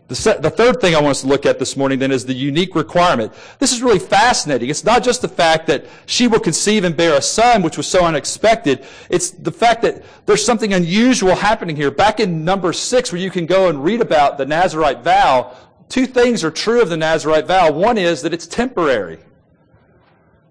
The, 0.07 0.15
se- 0.15 0.37
the, 0.39 0.51
third 0.51 0.81
thing 0.81 0.93
I 0.93 1.01
want 1.01 1.11
us 1.11 1.21
to 1.21 1.27
look 1.27 1.47
at 1.47 1.57
this 1.57 1.75
morning 1.75 1.97
then 1.97 2.11
is 2.11 2.25
the 2.25 2.33
unique 2.33 2.75
requirement. 2.75 3.33
This 3.57 3.73
is 3.73 3.81
really 3.81 3.97
fascinating. 3.97 4.69
It's 4.69 4.83
not 4.83 5.03
just 5.03 5.23
the 5.23 5.27
fact 5.27 5.65
that 5.65 5.85
she 6.05 6.27
will 6.27 6.39
conceive 6.39 6.83
and 6.83 6.95
bear 6.95 7.15
a 7.15 7.21
son, 7.21 7.63
which 7.63 7.75
was 7.75 7.87
so 7.87 8.05
unexpected. 8.05 8.85
It's 9.09 9.31
the 9.31 9.51
fact 9.51 9.81
that 9.81 10.03
there's 10.27 10.45
something 10.45 10.73
unusual 10.73 11.33
happening 11.33 11.75
here. 11.75 11.89
Back 11.89 12.19
in 12.19 12.45
number 12.45 12.71
six, 12.71 13.11
where 13.11 13.19
you 13.19 13.31
can 13.31 13.47
go 13.47 13.67
and 13.67 13.83
read 13.83 13.99
about 13.99 14.37
the 14.37 14.45
Nazarite 14.45 15.01
vow, 15.01 15.55
two 15.89 16.05
things 16.05 16.43
are 16.43 16.51
true 16.51 16.83
of 16.83 16.89
the 16.89 16.97
Nazarite 16.97 17.47
vow. 17.47 17.71
One 17.71 17.97
is 17.97 18.21
that 18.21 18.33
it's 18.33 18.45
temporary. 18.45 19.17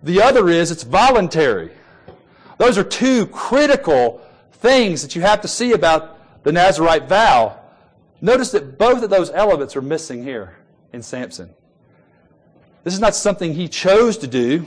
The 0.03 0.21
other 0.21 0.49
is 0.49 0.73
it's 0.73 0.83
voluntary. 0.83 1.71
Those 2.59 2.77
are 2.77 2.85
two 2.85 3.27
critical 3.29 4.21
things 4.53 5.03
that 5.03 5.15
you 5.15 5.23
have 5.23 5.43
to 5.43 5.49
see 5.49 5.73
about 5.73 6.43
the 6.43 6.51
Nazarite 6.51 7.09
vow. 7.09 7.61
Notice 8.21 8.53
that 8.53 8.79
both 8.79 9.03
of 9.03 9.11
those 9.11 9.31
elements 9.31 9.77
are 9.77 9.83
missing 9.83 10.23
here 10.23 10.57
in 10.93 11.03
Samson. 11.03 11.51
This 12.85 12.95
is 12.95 13.01
not 13.01 13.15
something 13.15 13.55
he 13.55 13.69
chose 13.69 14.19
to 14.19 14.27
do. 14.27 14.67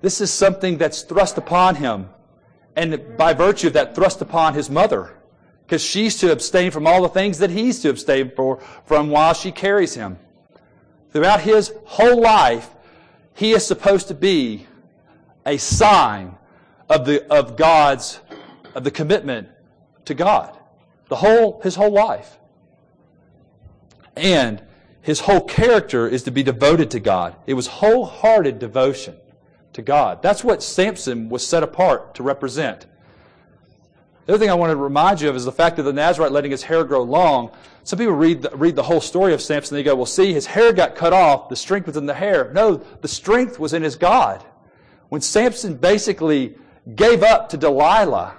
This 0.00 0.20
is 0.20 0.32
something 0.32 0.78
that's 0.78 1.02
thrust 1.02 1.38
upon 1.38 1.76
him. 1.76 2.08
And 2.74 3.16
by 3.16 3.32
virtue 3.32 3.68
of 3.68 3.72
that, 3.72 3.94
thrust 3.94 4.20
upon 4.20 4.54
his 4.54 4.68
mother. 4.68 5.16
Because 5.64 5.82
she's 5.82 6.18
to 6.18 6.30
abstain 6.30 6.70
from 6.70 6.86
all 6.86 7.02
the 7.02 7.08
things 7.08 7.38
that 7.38 7.50
he's 7.50 7.80
to 7.80 7.90
abstain 7.90 8.30
for, 8.36 8.60
from 8.84 9.10
while 9.10 9.34
she 9.34 9.50
carries 9.50 9.94
him. 9.94 10.18
Throughout 11.12 11.40
his 11.40 11.72
whole 11.86 12.20
life, 12.20 12.70
he 13.34 13.52
is 13.52 13.66
supposed 13.66 14.08
to 14.08 14.14
be 14.14 14.66
a 15.44 15.56
sign 15.56 16.36
of 16.88 17.06
the 17.06 17.26
of 17.32 17.56
God's 17.56 18.20
of 18.74 18.84
the 18.84 18.90
commitment 18.90 19.48
to 20.04 20.14
God. 20.14 20.55
The 21.08 21.16
whole 21.16 21.60
his 21.62 21.76
whole 21.76 21.92
life. 21.92 22.38
And 24.16 24.62
his 25.02 25.20
whole 25.20 25.42
character 25.42 26.08
is 26.08 26.24
to 26.24 26.30
be 26.30 26.42
devoted 26.42 26.90
to 26.92 27.00
God. 27.00 27.36
It 27.46 27.54
was 27.54 27.66
wholehearted 27.66 28.58
devotion 28.58 29.16
to 29.74 29.82
God. 29.82 30.22
That's 30.22 30.42
what 30.42 30.62
Samson 30.62 31.28
was 31.28 31.46
set 31.46 31.62
apart 31.62 32.14
to 32.16 32.22
represent. 32.22 32.86
The 34.24 34.32
other 34.32 34.40
thing 34.40 34.50
I 34.50 34.54
want 34.54 34.72
to 34.72 34.76
remind 34.76 35.20
you 35.20 35.28
of 35.28 35.36
is 35.36 35.44
the 35.44 35.52
fact 35.52 35.76
that 35.76 35.84
the 35.84 35.92
Nazarite 35.92 36.32
letting 36.32 36.50
his 36.50 36.64
hair 36.64 36.82
grow 36.82 37.02
long. 37.02 37.52
Some 37.84 38.00
people 38.00 38.14
read 38.14 38.42
the, 38.42 38.50
read 38.56 38.74
the 38.74 38.82
whole 38.82 39.00
story 39.00 39.32
of 39.32 39.40
Samson 39.40 39.76
and 39.76 39.78
they 39.78 39.88
go, 39.88 39.94
well, 39.94 40.06
see, 40.06 40.32
his 40.32 40.46
hair 40.46 40.72
got 40.72 40.96
cut 40.96 41.12
off. 41.12 41.48
The 41.48 41.54
strength 41.54 41.86
was 41.86 41.96
in 41.96 42.06
the 42.06 42.14
hair. 42.14 42.50
No, 42.52 42.74
the 42.74 43.06
strength 43.06 43.60
was 43.60 43.72
in 43.72 43.84
his 43.84 43.94
God. 43.94 44.44
When 45.10 45.20
Samson 45.20 45.76
basically 45.76 46.56
gave 46.96 47.22
up 47.22 47.48
to 47.50 47.56
Delilah 47.56 48.36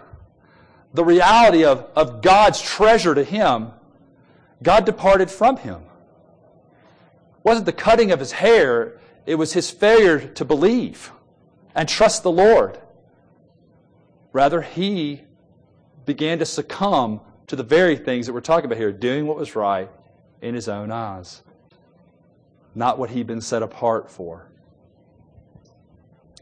the 0.93 1.03
reality 1.03 1.63
of, 1.63 1.89
of 1.95 2.21
God's 2.21 2.61
treasure 2.61 3.13
to 3.13 3.23
him, 3.23 3.71
God 4.63 4.85
departed 4.85 5.29
from 5.29 5.57
him. 5.57 5.81
It 7.37 7.45
wasn't 7.45 7.65
the 7.65 7.73
cutting 7.73 8.11
of 8.11 8.19
his 8.19 8.31
hair, 8.31 8.99
it 9.25 9.35
was 9.35 9.53
his 9.53 9.69
failure 9.69 10.19
to 10.19 10.45
believe 10.45 11.11
and 11.75 11.87
trust 11.87 12.23
the 12.23 12.31
Lord. 12.31 12.79
Rather, 14.33 14.61
he 14.61 15.21
began 16.05 16.39
to 16.39 16.45
succumb 16.45 17.21
to 17.47 17.55
the 17.55 17.63
very 17.63 17.95
things 17.95 18.25
that 18.25 18.33
we're 18.33 18.41
talking 18.41 18.65
about 18.65 18.77
here, 18.77 18.91
doing 18.91 19.27
what 19.27 19.37
was 19.37 19.55
right 19.55 19.89
in 20.41 20.55
his 20.55 20.67
own 20.67 20.91
eyes, 20.91 21.43
not 22.75 22.97
what 22.97 23.09
he'd 23.09 23.27
been 23.27 23.41
set 23.41 23.61
apart 23.61 24.09
for. 24.09 24.47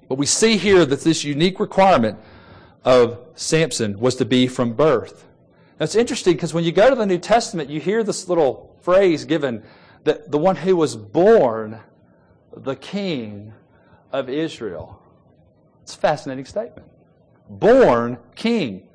But 0.07 0.17
we 0.17 0.25
see 0.25 0.57
here 0.57 0.85
that 0.85 1.01
this 1.01 1.23
unique 1.23 1.59
requirement 1.59 2.19
of 2.85 3.19
Samson 3.35 3.99
was 3.99 4.15
to 4.15 4.25
be 4.25 4.47
from 4.47 4.73
birth. 4.73 5.25
Now 5.79 5.83
it's 5.83 5.95
interesting 5.95 6.35
because 6.35 6.53
when 6.53 6.63
you 6.63 6.71
go 6.71 6.89
to 6.89 6.95
the 6.95 7.05
New 7.05 7.17
Testament, 7.17 7.69
you 7.69 7.81
hear 7.81 8.03
this 8.03 8.29
little 8.29 8.77
phrase 8.81 9.25
given 9.25 9.63
that 10.03 10.31
the 10.31 10.37
one 10.37 10.55
who 10.55 10.77
was 10.77 10.95
born 10.95 11.81
the 12.55 12.75
king 12.75 13.53
of 14.13 14.29
Israel. 14.29 15.01
It's 15.81 15.95
a 15.95 15.97
fascinating 15.97 16.45
statement. 16.45 16.87
Born 17.49 18.17
king. 18.35 18.87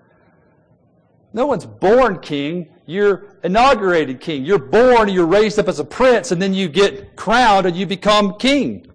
No 1.33 1.46
one's 1.46 1.66
born 1.66 2.20
king. 2.20 2.68
You're 2.87 3.37
inaugurated 3.44 4.20
king. 4.20 4.44
You're 4.44 4.59
born, 4.59 5.09
you're 5.09 5.26
raised 5.26 5.59
up 5.59 5.68
as 5.68 5.79
a 5.79 5.85
prince, 5.85 6.33
and 6.33 6.40
then 6.40 6.55
you 6.55 6.68
get 6.68 7.16
crowned 7.16 7.66
and 7.66 7.76
you 7.76 7.87
become 7.87 8.35
king. 8.38 8.87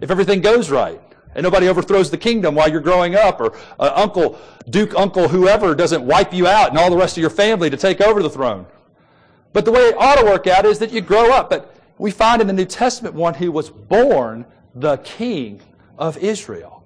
If 0.00 0.10
everything 0.10 0.40
goes 0.40 0.70
right. 0.70 1.00
And 1.34 1.44
nobody 1.44 1.68
overthrows 1.68 2.10
the 2.10 2.18
kingdom 2.18 2.54
while 2.54 2.68
you're 2.70 2.80
growing 2.80 3.14
up, 3.14 3.40
or 3.40 3.56
uh, 3.78 3.92
uncle, 3.94 4.38
duke, 4.68 4.94
uncle, 4.96 5.28
whoever 5.28 5.74
doesn't 5.74 6.04
wipe 6.04 6.32
you 6.34 6.46
out 6.46 6.70
and 6.70 6.78
all 6.78 6.90
the 6.90 6.96
rest 6.96 7.16
of 7.16 7.20
your 7.20 7.30
family 7.30 7.70
to 7.70 7.76
take 7.76 8.00
over 8.00 8.22
the 8.22 8.30
throne. 8.30 8.66
But 9.52 9.64
the 9.64 9.72
way 9.72 9.82
it 9.82 9.96
ought 9.96 10.16
to 10.16 10.24
work 10.24 10.46
out 10.46 10.64
is 10.64 10.78
that 10.80 10.92
you 10.92 11.00
grow 11.00 11.32
up. 11.32 11.50
But 11.50 11.74
we 11.98 12.10
find 12.10 12.40
in 12.40 12.46
the 12.46 12.52
New 12.52 12.64
Testament 12.64 13.14
one 13.14 13.34
who 13.34 13.52
was 13.52 13.70
born 13.70 14.44
the 14.74 14.96
king 14.98 15.60
of 15.98 16.16
Israel. 16.18 16.84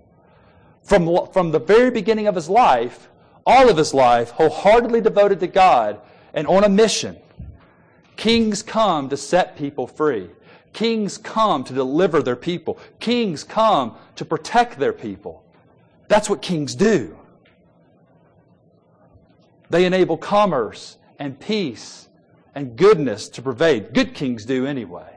From, 0.82 1.28
from 1.32 1.50
the 1.50 1.60
very 1.60 1.90
beginning 1.90 2.26
of 2.26 2.34
his 2.34 2.48
life, 2.48 3.08
all 3.46 3.68
of 3.70 3.76
his 3.76 3.94
life, 3.94 4.30
wholeheartedly 4.30 5.00
devoted 5.00 5.40
to 5.40 5.46
God 5.46 6.00
and 6.34 6.46
on 6.46 6.64
a 6.64 6.68
mission. 6.68 7.16
Kings 8.16 8.62
come 8.62 9.08
to 9.08 9.16
set 9.16 9.56
people 9.56 9.86
free. 9.86 10.28
Kings 10.74 11.16
come 11.16 11.64
to 11.64 11.72
deliver 11.72 12.20
their 12.20 12.36
people. 12.36 12.78
Kings 13.00 13.44
come 13.44 13.96
to 14.16 14.24
protect 14.24 14.78
their 14.78 14.92
people. 14.92 15.42
That's 16.08 16.28
what 16.28 16.42
kings 16.42 16.74
do. 16.74 17.16
They 19.70 19.86
enable 19.86 20.18
commerce 20.18 20.98
and 21.18 21.38
peace 21.40 22.08
and 22.54 22.76
goodness 22.76 23.28
to 23.30 23.42
pervade. 23.42 23.94
Good 23.94 24.14
kings 24.14 24.44
do 24.44 24.66
anyway. 24.66 25.16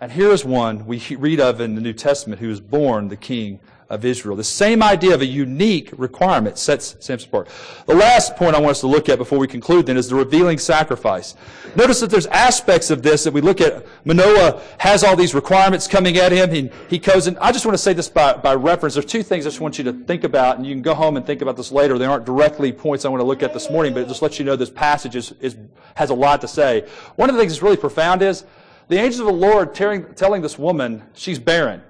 And 0.00 0.10
here 0.10 0.30
is 0.30 0.44
one 0.44 0.86
we 0.86 0.98
read 1.16 1.40
of 1.40 1.60
in 1.60 1.74
the 1.74 1.80
New 1.80 1.92
Testament 1.92 2.40
who 2.40 2.48
was 2.48 2.60
born 2.60 3.08
the 3.08 3.16
king 3.16 3.60
of 3.90 4.04
Israel. 4.04 4.36
The 4.36 4.44
same 4.44 4.84
idea 4.84 5.12
of 5.12 5.20
a 5.20 5.26
unique 5.26 5.90
requirement 5.96 6.56
sets 6.56 6.96
Samson 7.00 7.28
apart. 7.28 7.48
The 7.86 7.94
last 7.94 8.36
point 8.36 8.54
I 8.54 8.60
want 8.60 8.70
us 8.70 8.80
to 8.80 8.86
look 8.86 9.08
at 9.08 9.18
before 9.18 9.38
we 9.38 9.48
conclude 9.48 9.86
then 9.86 9.96
is 9.96 10.08
the 10.08 10.14
revealing 10.14 10.58
sacrifice. 10.58 11.34
Notice 11.74 11.98
that 12.00 12.08
there's 12.08 12.26
aspects 12.26 12.90
of 12.90 13.02
this 13.02 13.24
that 13.24 13.32
we 13.32 13.40
look 13.40 13.60
at. 13.60 13.84
Manoah 14.04 14.62
has 14.78 15.02
all 15.02 15.16
these 15.16 15.34
requirements 15.34 15.88
coming 15.88 16.16
at 16.18 16.30
him. 16.30 16.50
He, 16.50 16.70
he 16.88 16.98
goes 16.98 17.26
in. 17.26 17.36
I 17.38 17.50
just 17.50 17.66
want 17.66 17.74
to 17.74 17.82
say 17.82 17.92
this 17.92 18.08
by, 18.08 18.34
by 18.34 18.54
reference. 18.54 18.94
There's 18.94 19.06
two 19.06 19.24
things 19.24 19.44
I 19.44 19.48
just 19.48 19.60
want 19.60 19.76
you 19.76 19.84
to 19.84 19.92
think 19.92 20.22
about, 20.22 20.56
and 20.56 20.64
you 20.64 20.72
can 20.72 20.82
go 20.82 20.94
home 20.94 21.16
and 21.16 21.26
think 21.26 21.42
about 21.42 21.56
this 21.56 21.72
later. 21.72 21.98
They 21.98 22.06
aren't 22.06 22.24
directly 22.24 22.72
points 22.72 23.04
I 23.04 23.08
want 23.08 23.20
to 23.20 23.26
look 23.26 23.42
at 23.42 23.52
this 23.52 23.70
morning, 23.70 23.92
but 23.92 24.04
it 24.04 24.08
just 24.08 24.22
lets 24.22 24.38
you 24.38 24.44
know 24.44 24.54
this 24.54 24.70
passage 24.70 25.16
is, 25.16 25.32
is, 25.40 25.56
has 25.96 26.10
a 26.10 26.14
lot 26.14 26.40
to 26.42 26.48
say. 26.48 26.86
One 27.16 27.28
of 27.28 27.34
the 27.34 27.42
things 27.42 27.54
that's 27.54 27.62
really 27.62 27.76
profound 27.76 28.22
is 28.22 28.44
the 28.86 28.98
angels 28.98 29.18
of 29.18 29.26
the 29.26 29.32
Lord 29.32 29.74
telling, 29.74 30.14
telling 30.14 30.42
this 30.42 30.58
woman 30.58 31.02
she's 31.14 31.40
barren 31.40 31.82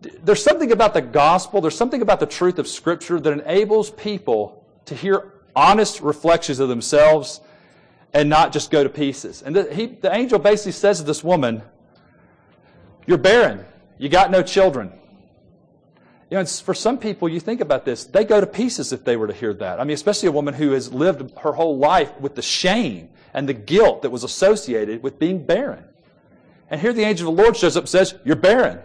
there's 0.00 0.42
something 0.42 0.72
about 0.72 0.94
the 0.94 1.02
gospel, 1.02 1.60
there's 1.60 1.76
something 1.76 2.02
about 2.02 2.20
the 2.20 2.26
truth 2.26 2.58
of 2.58 2.68
Scripture 2.68 3.18
that 3.18 3.32
enables 3.32 3.90
people 3.90 4.64
to 4.86 4.94
hear 4.94 5.32
honest 5.56 6.00
reflections 6.00 6.60
of 6.60 6.68
themselves 6.68 7.40
and 8.14 8.28
not 8.28 8.52
just 8.52 8.70
go 8.70 8.82
to 8.82 8.88
pieces. 8.88 9.42
And 9.42 9.56
the, 9.56 9.74
he, 9.74 9.86
the 9.86 10.14
angel 10.14 10.38
basically 10.38 10.72
says 10.72 10.98
to 10.98 11.04
this 11.04 11.24
woman, 11.24 11.62
You're 13.06 13.18
barren. 13.18 13.64
You 13.98 14.08
got 14.08 14.30
no 14.30 14.42
children. 14.42 14.92
You 16.30 16.36
know, 16.36 16.44
for 16.44 16.74
some 16.74 16.98
people, 16.98 17.28
you 17.28 17.40
think 17.40 17.60
about 17.60 17.84
this, 17.84 18.04
they 18.04 18.24
go 18.24 18.40
to 18.40 18.46
pieces 18.46 18.92
if 18.92 19.04
they 19.04 19.16
were 19.16 19.26
to 19.26 19.32
hear 19.32 19.54
that. 19.54 19.80
I 19.80 19.84
mean, 19.84 19.94
especially 19.94 20.28
a 20.28 20.32
woman 20.32 20.54
who 20.54 20.72
has 20.72 20.92
lived 20.92 21.38
her 21.38 21.52
whole 21.52 21.78
life 21.78 22.12
with 22.20 22.34
the 22.34 22.42
shame 22.42 23.08
and 23.32 23.48
the 23.48 23.54
guilt 23.54 24.02
that 24.02 24.10
was 24.10 24.24
associated 24.24 25.02
with 25.02 25.18
being 25.18 25.44
barren. 25.44 25.84
And 26.70 26.80
here 26.80 26.92
the 26.92 27.02
angel 27.02 27.30
of 27.30 27.36
the 27.36 27.42
Lord 27.42 27.56
shows 27.56 27.76
up 27.76 27.84
and 27.84 27.88
says, 27.88 28.14
You're 28.24 28.36
barren. 28.36 28.80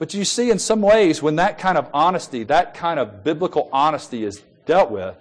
But 0.00 0.14
you 0.14 0.24
see, 0.24 0.50
in 0.50 0.58
some 0.58 0.80
ways, 0.80 1.22
when 1.22 1.36
that 1.36 1.58
kind 1.58 1.76
of 1.76 1.90
honesty, 1.92 2.42
that 2.44 2.72
kind 2.72 2.98
of 2.98 3.22
biblical 3.22 3.68
honesty 3.70 4.24
is 4.24 4.42
dealt 4.64 4.90
with, 4.90 5.14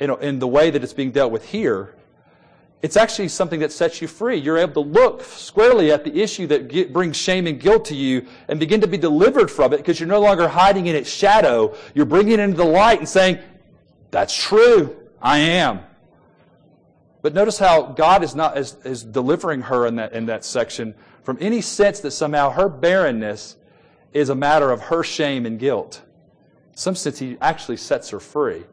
know, 0.00 0.16
in 0.16 0.38
the 0.38 0.48
way 0.48 0.70
that 0.70 0.82
it's 0.82 0.94
being 0.94 1.10
dealt 1.10 1.30
with 1.30 1.44
here, 1.44 1.94
it's 2.80 2.96
actually 2.96 3.28
something 3.28 3.60
that 3.60 3.72
sets 3.72 4.00
you 4.00 4.08
free. 4.08 4.36
You're 4.36 4.56
able 4.56 4.82
to 4.84 4.88
look 4.90 5.22
squarely 5.22 5.92
at 5.92 6.02
the 6.02 6.18
issue 6.18 6.46
that 6.46 6.68
get, 6.68 6.94
brings 6.94 7.14
shame 7.14 7.46
and 7.46 7.60
guilt 7.60 7.84
to 7.86 7.94
you 7.94 8.26
and 8.48 8.58
begin 8.58 8.80
to 8.80 8.86
be 8.86 8.96
delivered 8.96 9.50
from 9.50 9.74
it 9.74 9.78
because 9.78 10.00
you're 10.00 10.08
no 10.08 10.22
longer 10.22 10.48
hiding 10.48 10.86
in 10.86 10.96
its 10.96 11.10
shadow. 11.10 11.74
You're 11.94 12.06
bringing 12.06 12.32
it 12.32 12.40
into 12.40 12.56
the 12.56 12.64
light 12.64 13.00
and 13.00 13.08
saying, 13.08 13.38
That's 14.12 14.34
true. 14.34 14.96
I 15.20 15.38
am. 15.38 15.80
But 17.20 17.34
notice 17.34 17.58
how 17.58 17.82
God 17.82 18.24
is 18.24 18.34
not 18.34 18.56
is, 18.56 18.76
is 18.82 19.04
delivering 19.04 19.60
her 19.60 19.86
in 19.86 19.96
that, 19.96 20.14
in 20.14 20.24
that 20.26 20.42
section 20.42 20.94
from 21.22 21.36
any 21.38 21.60
sense 21.60 22.00
that 22.00 22.12
somehow 22.12 22.48
her 22.48 22.70
barrenness 22.70 23.56
is 24.16 24.30
a 24.30 24.34
matter 24.34 24.70
of 24.70 24.80
her 24.80 25.02
shame 25.02 25.44
and 25.46 25.58
guilt. 25.58 26.02
In 26.72 26.76
some 26.76 26.94
sense, 26.94 27.18
he 27.18 27.36
actually 27.40 27.76
sets 27.76 28.10
her 28.10 28.20
free. 28.20 28.64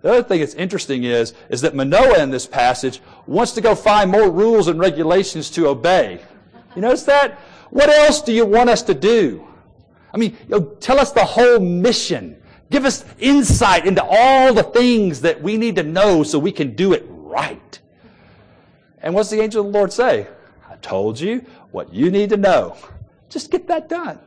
The 0.00 0.10
other 0.10 0.22
thing 0.22 0.40
that's 0.40 0.54
interesting 0.54 1.04
is, 1.04 1.34
is 1.48 1.60
that 1.60 1.74
Manoah 1.74 2.22
in 2.22 2.30
this 2.30 2.46
passage 2.46 3.00
wants 3.26 3.52
to 3.52 3.60
go 3.60 3.74
find 3.74 4.10
more 4.10 4.30
rules 4.30 4.68
and 4.68 4.78
regulations 4.78 5.50
to 5.50 5.68
obey. 5.68 6.20
You 6.74 6.82
notice 6.82 7.04
that? 7.04 7.38
What 7.70 7.88
else 7.88 8.22
do 8.22 8.32
you 8.32 8.46
want 8.46 8.70
us 8.70 8.82
to 8.82 8.94
do? 8.94 9.46
I 10.12 10.18
mean, 10.18 10.36
tell 10.80 10.98
us 10.98 11.12
the 11.12 11.24
whole 11.24 11.58
mission. 11.58 12.40
Give 12.70 12.84
us 12.84 13.04
insight 13.18 13.86
into 13.86 14.04
all 14.04 14.54
the 14.54 14.62
things 14.62 15.20
that 15.20 15.42
we 15.42 15.56
need 15.56 15.76
to 15.76 15.82
know 15.82 16.22
so 16.22 16.38
we 16.38 16.52
can 16.52 16.74
do 16.74 16.92
it 16.92 17.04
right. 17.08 17.80
And 19.00 19.14
what's 19.14 19.30
the 19.30 19.40
angel 19.40 19.66
of 19.66 19.72
the 19.72 19.78
Lord 19.78 19.92
say? 19.92 20.26
I 20.68 20.76
told 20.76 21.18
you 21.18 21.44
what 21.70 21.92
you 21.92 22.10
need 22.10 22.30
to 22.30 22.36
know. 22.36 22.76
Just 23.28 23.50
get 23.50 23.66
that 23.68 23.88
done. 23.88 24.18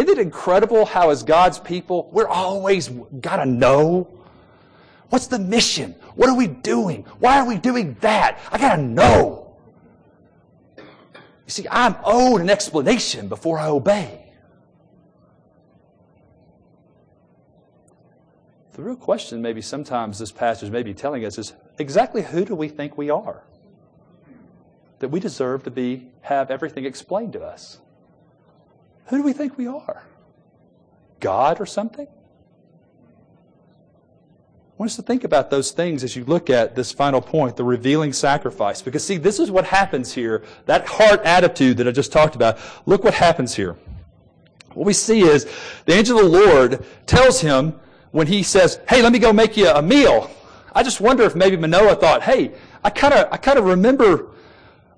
Isn't 0.00 0.18
it 0.18 0.18
incredible 0.18 0.86
how, 0.86 1.10
as 1.10 1.22
God's 1.22 1.58
people, 1.58 2.08
we're 2.10 2.26
always 2.26 2.88
got 3.20 3.36
to 3.36 3.44
know? 3.44 4.08
What's 5.10 5.26
the 5.26 5.38
mission? 5.38 5.94
What 6.14 6.30
are 6.30 6.34
we 6.34 6.46
doing? 6.46 7.04
Why 7.18 7.38
are 7.38 7.46
we 7.46 7.58
doing 7.58 7.98
that? 8.00 8.38
I 8.50 8.56
got 8.56 8.76
to 8.76 8.82
know. 8.82 9.58
You 10.78 10.84
see, 11.48 11.66
I'm 11.70 11.96
owed 12.02 12.40
an 12.40 12.48
explanation 12.48 13.28
before 13.28 13.58
I 13.58 13.66
obey. 13.66 14.32
The 18.72 18.82
real 18.82 18.96
question, 18.96 19.42
maybe 19.42 19.60
sometimes 19.60 20.18
this 20.18 20.32
passage 20.32 20.70
may 20.70 20.82
be 20.82 20.94
telling 20.94 21.26
us, 21.26 21.36
is 21.36 21.52
exactly 21.78 22.22
who 22.22 22.46
do 22.46 22.54
we 22.54 22.68
think 22.68 22.96
we 22.96 23.10
are? 23.10 23.44
That 25.00 25.10
we 25.10 25.20
deserve 25.20 25.64
to 25.64 25.70
be 25.70 26.08
have 26.22 26.50
everything 26.50 26.86
explained 26.86 27.34
to 27.34 27.42
us. 27.42 27.80
Who 29.10 29.16
do 29.18 29.22
we 29.24 29.32
think 29.32 29.58
we 29.58 29.66
are? 29.66 30.04
God 31.18 31.60
or 31.60 31.66
something? 31.66 32.06
I 32.06 32.10
want 34.78 34.90
us 34.90 34.96
to 34.96 35.02
think 35.02 35.24
about 35.24 35.50
those 35.50 35.72
things 35.72 36.04
as 36.04 36.14
you 36.14 36.24
look 36.24 36.48
at 36.48 36.76
this 36.76 36.92
final 36.92 37.20
point, 37.20 37.56
the 37.56 37.64
revealing 37.64 38.12
sacrifice. 38.12 38.80
Because, 38.80 39.04
see, 39.04 39.16
this 39.16 39.40
is 39.40 39.50
what 39.50 39.64
happens 39.64 40.12
here. 40.12 40.44
That 40.66 40.86
heart 40.86 41.22
attitude 41.24 41.76
that 41.78 41.88
I 41.88 41.90
just 41.90 42.12
talked 42.12 42.36
about. 42.36 42.58
Look 42.86 43.02
what 43.02 43.12
happens 43.12 43.52
here. 43.52 43.76
What 44.74 44.86
we 44.86 44.92
see 44.92 45.22
is 45.22 45.44
the 45.86 45.94
angel 45.94 46.20
of 46.20 46.30
the 46.30 46.30
Lord 46.30 46.84
tells 47.06 47.40
him 47.40 47.80
when 48.12 48.28
he 48.28 48.44
says, 48.44 48.78
Hey, 48.88 49.02
let 49.02 49.12
me 49.12 49.18
go 49.18 49.32
make 49.32 49.56
you 49.56 49.68
a 49.68 49.82
meal. 49.82 50.30
I 50.72 50.84
just 50.84 51.00
wonder 51.00 51.24
if 51.24 51.34
maybe 51.34 51.56
Manoah 51.56 51.96
thought, 51.96 52.22
Hey, 52.22 52.52
I 52.84 52.90
kind 52.90 53.12
of 53.12 53.26
I 53.32 53.38
kind 53.38 53.58
of 53.58 53.64
remember 53.64 54.28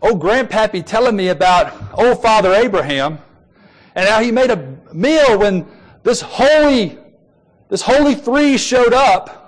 old 0.02 0.20
grandpappy 0.20 0.84
telling 0.84 1.16
me 1.16 1.28
about 1.28 1.72
old 1.98 2.20
father 2.20 2.52
Abraham 2.52 3.18
and 3.94 4.08
how 4.08 4.20
he 4.20 4.30
made 4.30 4.50
a 4.50 4.76
meal 4.92 5.38
when 5.38 5.66
this 6.02 6.20
holy, 6.20 6.98
this 7.68 7.82
holy 7.82 8.14
three 8.14 8.56
showed 8.58 8.92
up. 8.92 9.38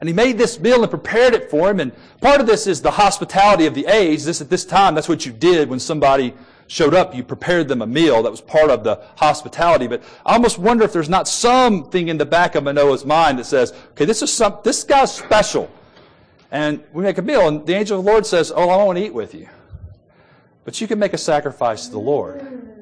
And 0.00 0.08
he 0.08 0.14
made 0.14 0.38
this 0.38 0.60
meal 0.60 0.82
and 0.82 0.90
prepared 0.90 1.34
it 1.34 1.50
for 1.50 1.68
him. 1.68 1.80
And 1.80 1.92
part 2.20 2.40
of 2.40 2.46
this 2.46 2.68
is 2.68 2.80
the 2.80 2.90
hospitality 2.90 3.66
of 3.66 3.74
the 3.74 3.86
age. 3.86 4.22
This 4.22 4.40
at 4.40 4.48
this 4.48 4.64
time, 4.64 4.94
that's 4.94 5.08
what 5.08 5.26
you 5.26 5.32
did 5.32 5.68
when 5.68 5.80
somebody 5.80 6.34
showed 6.68 6.94
up. 6.94 7.16
You 7.16 7.24
prepared 7.24 7.66
them 7.66 7.82
a 7.82 7.86
meal. 7.86 8.22
That 8.22 8.30
was 8.30 8.40
part 8.40 8.70
of 8.70 8.84
the 8.84 9.02
hospitality. 9.16 9.88
But 9.88 10.04
I 10.24 10.34
almost 10.34 10.56
wonder 10.56 10.84
if 10.84 10.92
there's 10.92 11.08
not 11.08 11.26
something 11.26 12.06
in 12.06 12.16
the 12.16 12.26
back 12.26 12.54
of 12.54 12.62
Manoah's 12.62 13.04
mind 13.04 13.40
that 13.40 13.46
says, 13.46 13.72
okay, 13.90 14.04
this 14.04 14.22
is 14.22 14.32
some, 14.32 14.58
this 14.62 14.84
guy's 14.84 15.12
special. 15.12 15.68
And 16.50 16.82
we 16.92 17.02
make 17.02 17.18
a 17.18 17.22
meal, 17.22 17.46
and 17.46 17.66
the 17.66 17.74
angel 17.74 17.98
of 17.98 18.04
the 18.04 18.10
Lord 18.10 18.24
says, 18.24 18.50
Oh, 18.54 18.70
I 18.70 18.82
want 18.82 18.98
to 18.98 19.04
eat 19.04 19.12
with 19.12 19.34
you. 19.34 19.48
But 20.64 20.80
you 20.80 20.86
can 20.86 20.98
make 20.98 21.12
a 21.12 21.18
sacrifice 21.18 21.86
to 21.86 21.92
the 21.92 21.98
Lord. 21.98 22.77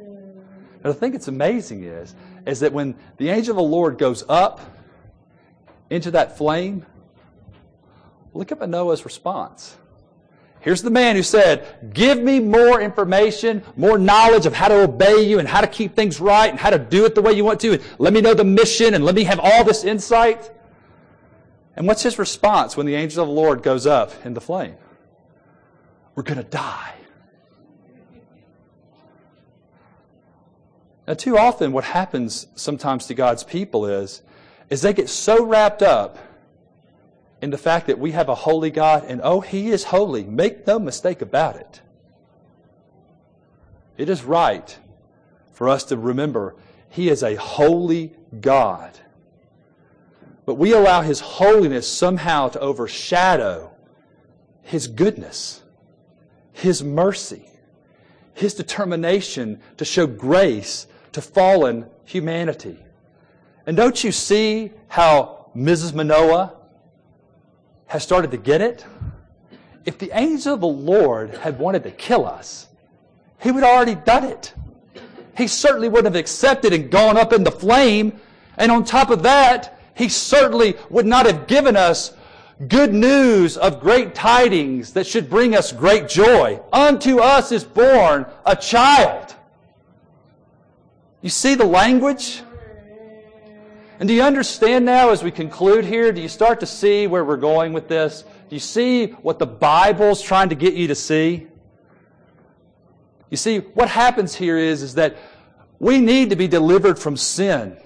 And 0.86 0.94
the 0.94 1.00
thing 1.00 1.10
that's 1.10 1.26
amazing 1.26 1.82
is, 1.82 2.14
is 2.46 2.60
that 2.60 2.72
when 2.72 2.94
the 3.16 3.30
angel 3.30 3.50
of 3.50 3.56
the 3.56 3.62
Lord 3.64 3.98
goes 3.98 4.22
up 4.28 4.60
into 5.90 6.12
that 6.12 6.38
flame, 6.38 6.86
look 8.32 8.52
at 8.52 8.60
Manoah's 8.60 9.04
response. 9.04 9.76
Here's 10.60 10.82
the 10.82 10.90
man 10.90 11.16
who 11.16 11.24
said, 11.24 11.92
Give 11.92 12.22
me 12.22 12.38
more 12.38 12.80
information, 12.80 13.64
more 13.76 13.98
knowledge 13.98 14.46
of 14.46 14.54
how 14.54 14.68
to 14.68 14.82
obey 14.82 15.28
you 15.28 15.40
and 15.40 15.48
how 15.48 15.60
to 15.60 15.66
keep 15.66 15.96
things 15.96 16.20
right 16.20 16.48
and 16.48 16.60
how 16.60 16.70
to 16.70 16.78
do 16.78 17.04
it 17.04 17.16
the 17.16 17.22
way 17.22 17.32
you 17.32 17.44
want 17.44 17.58
to. 17.62 17.72
And 17.72 17.82
let 17.98 18.12
me 18.12 18.20
know 18.20 18.34
the 18.34 18.44
mission 18.44 18.94
and 18.94 19.04
let 19.04 19.16
me 19.16 19.24
have 19.24 19.40
all 19.42 19.64
this 19.64 19.82
insight. 19.82 20.52
And 21.74 21.88
what's 21.88 22.04
his 22.04 22.16
response 22.16 22.76
when 22.76 22.86
the 22.86 22.94
angel 22.94 23.24
of 23.24 23.28
the 23.28 23.34
Lord 23.34 23.64
goes 23.64 23.88
up 23.88 24.12
in 24.24 24.34
the 24.34 24.40
flame? 24.40 24.76
We're 26.14 26.22
going 26.22 26.38
to 26.38 26.48
die. 26.48 26.94
Now, 31.06 31.14
too 31.14 31.38
often, 31.38 31.72
what 31.72 31.84
happens 31.84 32.48
sometimes 32.56 33.06
to 33.06 33.14
God's 33.14 33.44
people 33.44 33.86
is, 33.86 34.22
is 34.70 34.82
they 34.82 34.92
get 34.92 35.08
so 35.08 35.44
wrapped 35.44 35.82
up 35.82 36.18
in 37.40 37.50
the 37.50 37.58
fact 37.58 37.86
that 37.86 37.98
we 37.98 38.12
have 38.12 38.28
a 38.28 38.34
holy 38.34 38.70
God 38.70 39.04
and, 39.06 39.20
oh, 39.22 39.40
He 39.40 39.70
is 39.70 39.84
holy. 39.84 40.24
Make 40.24 40.66
no 40.66 40.78
mistake 40.78 41.22
about 41.22 41.56
it. 41.56 41.80
It 43.96 44.08
is 44.08 44.24
right 44.24 44.76
for 45.52 45.68
us 45.68 45.84
to 45.84 45.96
remember 45.96 46.56
He 46.88 47.08
is 47.08 47.22
a 47.22 47.36
holy 47.36 48.12
God. 48.40 48.98
But 50.44 50.54
we 50.54 50.72
allow 50.72 51.02
His 51.02 51.20
holiness 51.20 51.90
somehow 51.90 52.48
to 52.48 52.58
overshadow 52.58 53.70
His 54.62 54.88
goodness, 54.88 55.62
His 56.52 56.82
mercy, 56.82 57.48
His 58.34 58.54
determination 58.54 59.60
to 59.76 59.84
show 59.84 60.08
grace 60.08 60.88
to 61.16 61.20
fallen 61.22 61.86
humanity. 62.04 62.78
And 63.66 63.76
don't 63.76 64.04
you 64.04 64.12
see 64.12 64.70
how 64.86 65.48
Mrs. 65.56 65.92
Manoah 65.92 66.54
has 67.86 68.02
started 68.02 68.30
to 68.30 68.36
get 68.36 68.60
it? 68.60 68.86
if 69.86 69.98
the 69.98 70.10
angel 70.12 70.54
of 70.54 70.60
the 70.60 70.66
Lord 70.66 71.30
had 71.36 71.58
wanted 71.58 71.84
to 71.84 71.92
kill 71.92 72.26
us, 72.26 72.66
he 73.40 73.52
would 73.52 73.62
have 73.62 73.72
already 73.72 73.94
done 73.94 74.24
it. 74.24 74.52
He 75.36 75.46
certainly 75.46 75.88
wouldn't 75.88 76.14
have 76.14 76.20
accepted 76.20 76.72
and 76.72 76.90
gone 76.90 77.16
up 77.16 77.32
in 77.32 77.44
the 77.44 77.52
flame. 77.52 78.20
And 78.58 78.72
on 78.72 78.84
top 78.84 79.10
of 79.10 79.22
that, 79.22 79.78
he 79.94 80.08
certainly 80.08 80.74
would 80.90 81.06
not 81.06 81.26
have 81.26 81.46
given 81.46 81.76
us 81.76 82.14
good 82.68 82.92
news 82.92 83.56
of 83.56 83.80
great 83.80 84.14
tidings 84.14 84.92
that 84.94 85.06
should 85.06 85.30
bring 85.30 85.54
us 85.54 85.72
great 85.72 86.08
joy. 86.08 86.60
Unto 86.72 87.20
us 87.20 87.52
is 87.52 87.64
born 87.64 88.26
a 88.44 88.56
child. 88.56 89.36
You 91.26 91.30
see 91.30 91.56
the 91.56 91.66
language? 91.66 92.40
And 93.98 94.08
do 94.08 94.14
you 94.14 94.22
understand 94.22 94.84
now 94.84 95.10
as 95.10 95.24
we 95.24 95.32
conclude 95.32 95.84
here? 95.84 96.12
Do 96.12 96.20
you 96.20 96.28
start 96.28 96.60
to 96.60 96.66
see 96.66 97.08
where 97.08 97.24
we're 97.24 97.36
going 97.36 97.72
with 97.72 97.88
this? 97.88 98.22
Do 98.48 98.54
you 98.54 98.60
see 98.60 99.06
what 99.08 99.40
the 99.40 99.46
Bible's 99.46 100.22
trying 100.22 100.50
to 100.50 100.54
get 100.54 100.74
you 100.74 100.86
to 100.86 100.94
see? 100.94 101.48
You 103.28 103.36
see, 103.36 103.58
what 103.58 103.88
happens 103.88 104.36
here 104.36 104.56
is, 104.56 104.82
is 104.82 104.94
that 104.94 105.16
we 105.80 105.98
need 105.98 106.30
to 106.30 106.36
be 106.36 106.46
delivered 106.46 106.96
from 106.96 107.16
sin. 107.16 107.76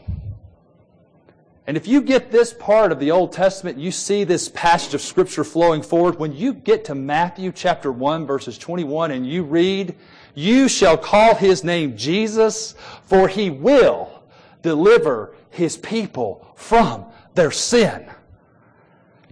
And 1.66 1.78
if 1.78 1.88
you 1.88 2.02
get 2.02 2.30
this 2.30 2.52
part 2.52 2.92
of 2.92 3.00
the 3.00 3.10
Old 3.10 3.32
Testament, 3.32 3.78
you 3.78 3.90
see 3.90 4.22
this 4.24 4.50
passage 4.50 4.92
of 4.92 5.00
Scripture 5.00 5.44
flowing 5.44 5.80
forward. 5.80 6.18
When 6.18 6.36
you 6.36 6.52
get 6.52 6.84
to 6.84 6.94
Matthew 6.94 7.52
chapter 7.52 7.90
1, 7.90 8.26
verses 8.26 8.58
21, 8.58 9.12
and 9.12 9.26
you 9.26 9.44
read, 9.44 9.96
You 10.34 10.68
shall 10.68 10.96
call 10.96 11.34
his 11.34 11.64
name 11.64 11.96
Jesus, 11.96 12.74
for 13.02 13.28
he 13.28 13.50
will 13.50 14.22
deliver 14.62 15.34
his 15.50 15.76
people 15.76 16.46
from 16.56 17.04
their 17.34 17.50
sin. 17.50 18.08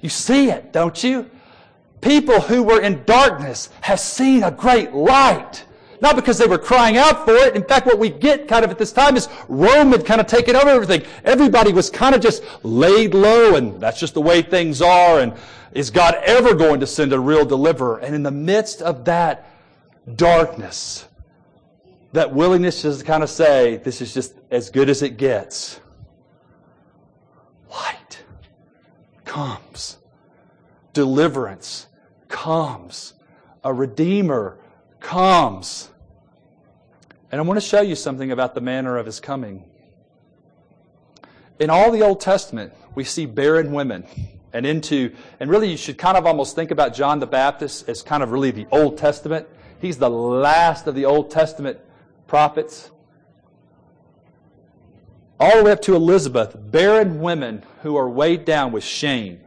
You 0.01 0.09
see 0.09 0.51
it, 0.51 0.73
don't 0.73 1.03
you? 1.03 1.31
People 2.01 2.41
who 2.41 2.63
were 2.63 2.81
in 2.81 3.03
darkness 3.05 3.71
have 3.81 4.01
seen 4.01 4.45
a 4.45 4.51
great 4.51 4.93
light. 4.93 5.65
Not 6.01 6.15
because 6.15 6.39
they 6.39 6.47
were 6.47 6.59
crying 6.59 6.97
out 6.97 7.25
for 7.25 7.35
it. 7.35 7.57
In 7.57 7.65
fact, 7.65 7.87
what 7.87 7.99
we 7.99 8.09
get 8.09 8.47
kind 8.47 8.65
of 8.65 8.71
at 8.71 8.79
this 8.79 8.93
time 8.93 9.17
is 9.17 9.29
Rome 9.49 9.91
had 9.91 10.07
kind 10.07 10.21
of 10.21 10.29
taken 10.29 10.55
over 10.55 10.69
everything. 10.69 11.03
Everybody 11.25 11.73
was 11.73 11.91
kind 11.91 12.15
of 12.15 12.21
just 12.21 12.45
laid 12.63 13.15
low, 13.15 13.57
and 13.57 13.81
that's 13.81 13.99
just 13.99 14.15
the 14.15 14.21
way 14.21 14.43
things 14.43 14.81
are. 14.81 15.19
And 15.19 15.35
is 15.73 15.91
God 15.91 16.15
ever 16.25 16.55
going 16.55 16.79
to 16.81 16.87
send 16.87 17.13
a 17.13 17.19
real 17.19 17.45
deliverer? 17.45 17.99
And 17.99 18.15
in 18.15 18.23
the 18.23 18.31
midst 18.31 18.81
of 18.81 19.05
that 19.07 19.51
darkness, 20.17 21.07
that 22.13 22.35
willingness 22.35 22.83
to 22.83 23.05
kind 23.05 23.23
of 23.23 23.31
say, 23.31 23.77
this 23.79 24.01
is 24.01 24.15
just 24.15 24.35
as 24.51 24.71
good 24.71 24.89
as 24.89 25.03
it 25.03 25.17
gets, 25.17 25.81
light 27.71 28.23
comes. 29.25 29.99
Deliverance 30.93 31.87
comes. 32.29 33.15
A 33.63 33.73
redeemer 33.73 34.59
comes. 35.01 35.91
And 37.31 37.41
I 37.41 37.45
want 37.45 37.61
to 37.61 37.67
show 37.67 37.83
you 37.83 37.95
something 37.95 38.33
about 38.33 38.55
the 38.55 38.61
manner 38.61 38.97
of 38.97 39.07
his 39.07 39.21
coming. 39.21 39.65
In 41.59 41.71
all 41.71 41.91
the 41.91 42.03
Old 42.03 42.21
Testament, 42.21 42.73
we 42.95 43.05
see 43.05 43.27
barren 43.27 43.73
women 43.73 44.07
and 44.53 44.65
into, 44.65 45.15
and 45.41 45.51
really 45.51 45.71
you 45.71 45.77
should 45.77 45.99
kind 45.99 46.17
of 46.17 46.25
almost 46.25 46.55
think 46.55 46.71
about 46.71 46.95
John 46.95 47.19
the 47.19 47.27
Baptist 47.27 47.89
as 47.89 48.03
kind 48.03 48.23
of 48.23 48.33
really 48.33 48.51
the 48.51 48.67
Old 48.71 48.97
Testament. 48.97 49.47
He's 49.81 49.99
the 49.99 50.11
last 50.11 50.87
of 50.87 50.95
the 50.95 51.05
Old 51.05 51.31
Testament 51.31 51.79
prophets. 52.27 52.91
All 55.41 55.59
the 55.59 55.65
way 55.65 55.73
up 55.73 55.83
to 55.83 55.95
Elizabeth, 55.95 56.57
barren 56.59 57.21
women 57.21 57.63
who 57.83 57.97
are 57.97 58.09
weighed 58.09 58.45
down 58.45 58.73
with 58.73 58.83
shame 58.83 59.41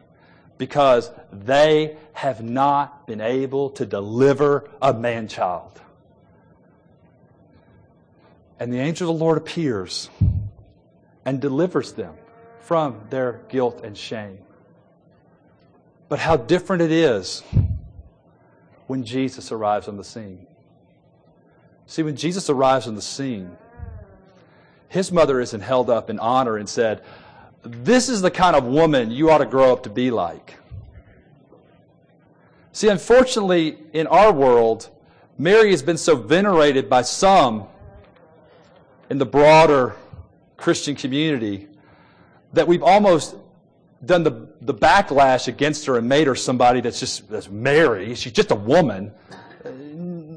because 0.58 1.12
they 1.34 1.98
have 2.14 2.42
not 2.44 3.08
been 3.08 3.20
able 3.20 3.72
to 3.72 3.86
deliver 3.86 4.70
a 4.82 4.94
man 4.94 5.28
child. 5.28 5.82
And 8.60 8.72
the 8.72 8.80
angel 8.80 9.10
of 9.10 9.18
the 9.18 9.24
Lord 9.24 9.38
appears 9.38 10.10
and 11.26 11.42
delivers 11.42 11.94
them 11.94 12.14
from 12.60 13.02
their 13.10 13.42
guilt 13.50 13.82
and 13.84 13.98
shame. 13.98 14.38
But 16.08 16.20
how 16.20 16.38
different 16.38 16.84
it 16.84 16.92
is 16.92 17.44
when 18.92 19.06
Jesus 19.06 19.54
arrives 19.54 19.88
on 19.88 19.96
the 19.96 20.04
scene. 20.04 20.46
See, 21.86 22.04
when 22.04 22.18
Jesus 22.18 22.50
arrives 22.50 22.88
on 22.88 22.96
the 22.96 23.02
scene, 23.02 23.56
his 24.90 25.14
mother 25.14 25.40
isn't 25.40 25.62
held 25.62 25.90
up 25.90 26.10
in 26.10 26.20
honor 26.20 26.58
and 26.58 26.68
said, 26.68 27.02
This 27.64 28.10
is 28.10 28.22
the 28.22 28.30
kind 28.30 28.54
of 28.54 28.66
woman 28.66 29.10
you 29.10 29.32
ought 29.32 29.38
to 29.38 29.46
grow 29.46 29.72
up 29.72 29.84
to 29.84 29.90
be 29.90 30.12
like. 30.12 30.58
See, 32.74 32.90
unfortunately, 32.90 33.78
in 33.94 34.08
our 34.08 34.34
world, 34.34 34.90
Mary 35.38 35.72
has 35.72 35.82
been 35.82 35.98
so 35.98 36.18
venerated 36.18 36.90
by 36.90 37.04
some 37.04 37.68
in 39.10 39.20
the 39.20 39.26
broader 39.26 39.96
Christian 40.58 40.96
community 40.96 41.70
that 42.52 42.68
we've 42.68 42.84
almost 42.84 43.38
done 44.04 44.24
the, 44.24 44.48
the 44.62 44.74
backlash 44.74 45.48
against 45.48 45.86
her 45.86 45.98
and 45.98 46.08
made 46.10 46.28
her 46.28 46.36
somebody 46.36 46.82
that's 46.82 47.00
just 47.00 47.30
that's 47.30 47.50
Mary. 47.50 48.16
She's 48.16 48.34
just 48.34 48.52
a 48.52 48.56
woman. 48.56 49.12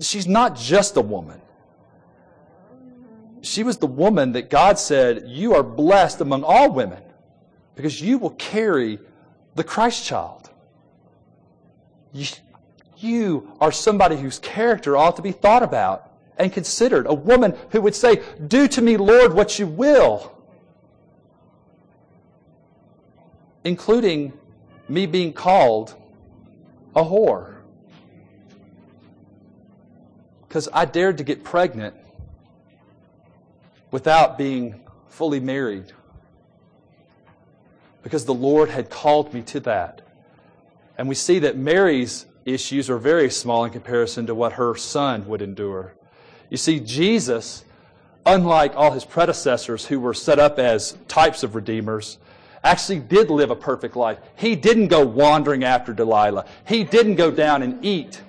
She's 0.00 0.26
not 0.26 0.56
just 0.56 0.96
a 0.96 1.00
woman. 1.00 1.40
She 3.40 3.62
was 3.62 3.76
the 3.76 3.86
woman 3.86 4.32
that 4.32 4.50
God 4.50 4.78
said, 4.78 5.24
You 5.26 5.54
are 5.54 5.62
blessed 5.62 6.20
among 6.20 6.44
all 6.44 6.72
women 6.72 7.02
because 7.74 8.00
you 8.00 8.18
will 8.18 8.30
carry 8.30 8.98
the 9.54 9.64
Christ 9.64 10.04
child. 10.04 10.50
You, 12.12 12.26
you 12.98 13.52
are 13.60 13.72
somebody 13.72 14.16
whose 14.16 14.38
character 14.38 14.96
ought 14.96 15.16
to 15.16 15.22
be 15.22 15.32
thought 15.32 15.62
about 15.62 16.10
and 16.38 16.52
considered. 16.52 17.06
A 17.06 17.14
woman 17.14 17.54
who 17.70 17.80
would 17.82 17.94
say, 17.94 18.22
Do 18.46 18.66
to 18.68 18.82
me, 18.82 18.96
Lord, 18.96 19.34
what 19.34 19.58
you 19.58 19.66
will. 19.66 20.33
Including 23.64 24.32
me 24.88 25.06
being 25.06 25.32
called 25.32 25.94
a 26.94 27.02
whore. 27.02 27.54
Because 30.46 30.68
I 30.72 30.84
dared 30.84 31.18
to 31.18 31.24
get 31.24 31.42
pregnant 31.42 31.96
without 33.90 34.38
being 34.38 34.80
fully 35.08 35.40
married. 35.40 35.92
Because 38.02 38.24
the 38.24 38.34
Lord 38.34 38.68
had 38.68 38.90
called 38.90 39.32
me 39.32 39.42
to 39.42 39.60
that. 39.60 40.02
And 40.98 41.08
we 41.08 41.14
see 41.14 41.40
that 41.40 41.56
Mary's 41.56 42.26
issues 42.44 42.90
are 42.90 42.98
very 42.98 43.30
small 43.30 43.64
in 43.64 43.72
comparison 43.72 44.26
to 44.26 44.34
what 44.34 44.52
her 44.52 44.74
son 44.76 45.26
would 45.26 45.42
endure. 45.42 45.94
You 46.50 46.56
see, 46.56 46.78
Jesus, 46.78 47.64
unlike 48.26 48.76
all 48.76 48.92
his 48.92 49.04
predecessors 49.04 49.86
who 49.86 49.98
were 49.98 50.14
set 50.14 50.38
up 50.38 50.58
as 50.58 50.96
types 51.08 51.42
of 51.42 51.54
redeemers, 51.54 52.18
actually 52.64 53.00
did 53.00 53.30
live 53.30 53.50
a 53.50 53.56
perfect 53.56 53.94
life. 53.94 54.18
He 54.36 54.56
didn't 54.56 54.88
go 54.88 55.04
wandering 55.04 55.62
after 55.62 55.92
Delilah. 55.92 56.46
He 56.66 56.82
didn't 56.82 57.16
go 57.16 57.30
down 57.30 57.62
and 57.62 57.84
eat 57.84 58.22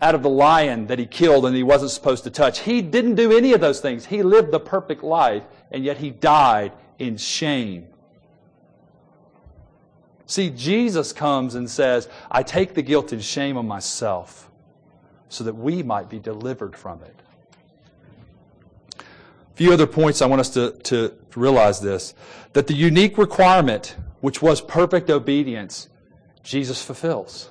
out 0.00 0.14
of 0.14 0.22
the 0.22 0.30
lion 0.30 0.86
that 0.86 0.98
he 0.98 1.06
killed 1.06 1.44
and 1.46 1.56
he 1.56 1.62
wasn't 1.62 1.90
supposed 1.90 2.24
to 2.24 2.30
touch. 2.30 2.60
He 2.60 2.82
didn't 2.82 3.16
do 3.16 3.36
any 3.36 3.52
of 3.52 3.60
those 3.60 3.80
things. 3.80 4.06
He 4.06 4.22
lived 4.22 4.52
the 4.52 4.60
perfect 4.60 5.02
life, 5.02 5.42
and 5.72 5.84
yet 5.84 5.96
he 5.96 6.10
died 6.10 6.72
in 6.98 7.16
shame. 7.16 7.88
See, 10.26 10.50
Jesus 10.50 11.12
comes 11.12 11.54
and 11.54 11.68
says, 11.68 12.08
I 12.30 12.42
take 12.42 12.74
the 12.74 12.82
guilt 12.82 13.12
and 13.12 13.24
shame 13.24 13.56
on 13.56 13.66
myself 13.66 14.50
so 15.30 15.42
that 15.44 15.54
we 15.54 15.82
might 15.82 16.08
be 16.10 16.18
delivered 16.18 16.76
from 16.76 17.02
it. 17.02 17.17
Few 19.58 19.72
other 19.72 19.88
points 19.88 20.22
I 20.22 20.26
want 20.26 20.38
us 20.38 20.50
to, 20.50 20.70
to 20.84 21.12
realize 21.34 21.80
this 21.80 22.14
that 22.52 22.68
the 22.68 22.74
unique 22.74 23.18
requirement, 23.18 23.96
which 24.20 24.40
was 24.40 24.60
perfect 24.60 25.10
obedience, 25.10 25.88
Jesus 26.44 26.80
fulfills. 26.80 27.50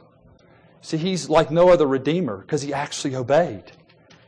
See, 0.80 0.96
he's 0.96 1.30
like 1.30 1.52
no 1.52 1.68
other 1.68 1.86
redeemer 1.86 2.38
because 2.38 2.62
he 2.62 2.74
actually 2.74 3.14
obeyed. 3.14 3.74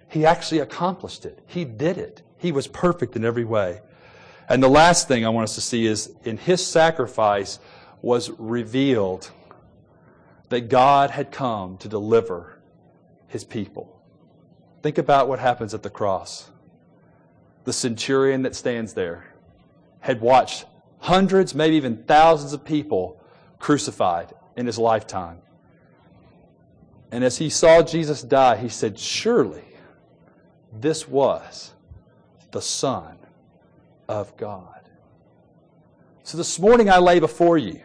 He 0.09 0.25
actually 0.25 0.59
accomplished 0.59 1.25
it. 1.25 1.39
He 1.47 1.63
did 1.63 1.97
it. 1.97 2.21
He 2.37 2.51
was 2.51 2.67
perfect 2.67 3.15
in 3.15 3.23
every 3.23 3.45
way. 3.45 3.79
And 4.49 4.61
the 4.61 4.67
last 4.67 5.07
thing 5.07 5.25
I 5.25 5.29
want 5.29 5.45
us 5.45 5.55
to 5.55 5.61
see 5.61 5.85
is 5.85 6.13
in 6.25 6.37
his 6.37 6.67
sacrifice 6.67 7.59
was 8.01 8.29
revealed 8.31 9.31
that 10.49 10.67
God 10.67 11.11
had 11.11 11.31
come 11.31 11.77
to 11.77 11.87
deliver 11.87 12.59
his 13.29 13.45
people. 13.45 14.01
Think 14.83 14.97
about 14.97 15.29
what 15.29 15.39
happens 15.39 15.73
at 15.73 15.81
the 15.81 15.89
cross. 15.89 16.48
The 17.65 17.73
centurion 17.73 18.43
that 18.43 18.55
stands 18.55 18.93
there 18.93 19.25
had 19.99 20.21
watched 20.21 20.65
hundreds, 20.99 21.53
maybe 21.53 21.75
even 21.75 22.03
thousands 22.03 22.53
of 22.53 22.63
people 22.63 23.21
crucified 23.59 24.33
in 24.55 24.65
his 24.65 24.77
lifetime. 24.77 25.39
And 27.11 27.23
as 27.23 27.37
he 27.37 27.49
saw 27.49 27.81
Jesus 27.81 28.21
die, 28.21 28.57
he 28.57 28.69
said, 28.69 28.99
Surely 28.99 29.63
this 30.71 31.07
was 31.07 31.73
the 32.51 32.61
Son 32.61 33.17
of 34.07 34.35
God. 34.37 34.79
So 36.23 36.37
this 36.37 36.59
morning 36.59 36.89
I 36.89 36.99
lay 36.99 37.19
before 37.19 37.57
you 37.57 37.81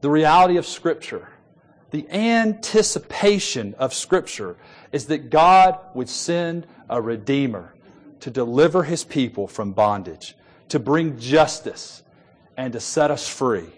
the 0.00 0.10
reality 0.10 0.56
of 0.56 0.66
Scripture 0.66 1.28
The 1.90 2.08
anticipation 2.10 3.74
of 3.78 3.94
Scripture 3.94 4.56
is 4.90 5.06
that 5.06 5.30
God 5.30 5.78
would 5.94 6.08
send 6.08 6.66
a 6.88 7.00
Redeemer 7.00 7.74
to 8.22 8.30
deliver 8.30 8.84
His 8.84 9.02
people 9.02 9.48
from 9.48 9.72
bondage, 9.72 10.36
to 10.68 10.78
bring 10.78 11.18
justice, 11.18 12.04
and 12.56 12.72
to 12.72 12.78
set 12.78 13.10
us 13.10 13.28
free. 13.28 13.68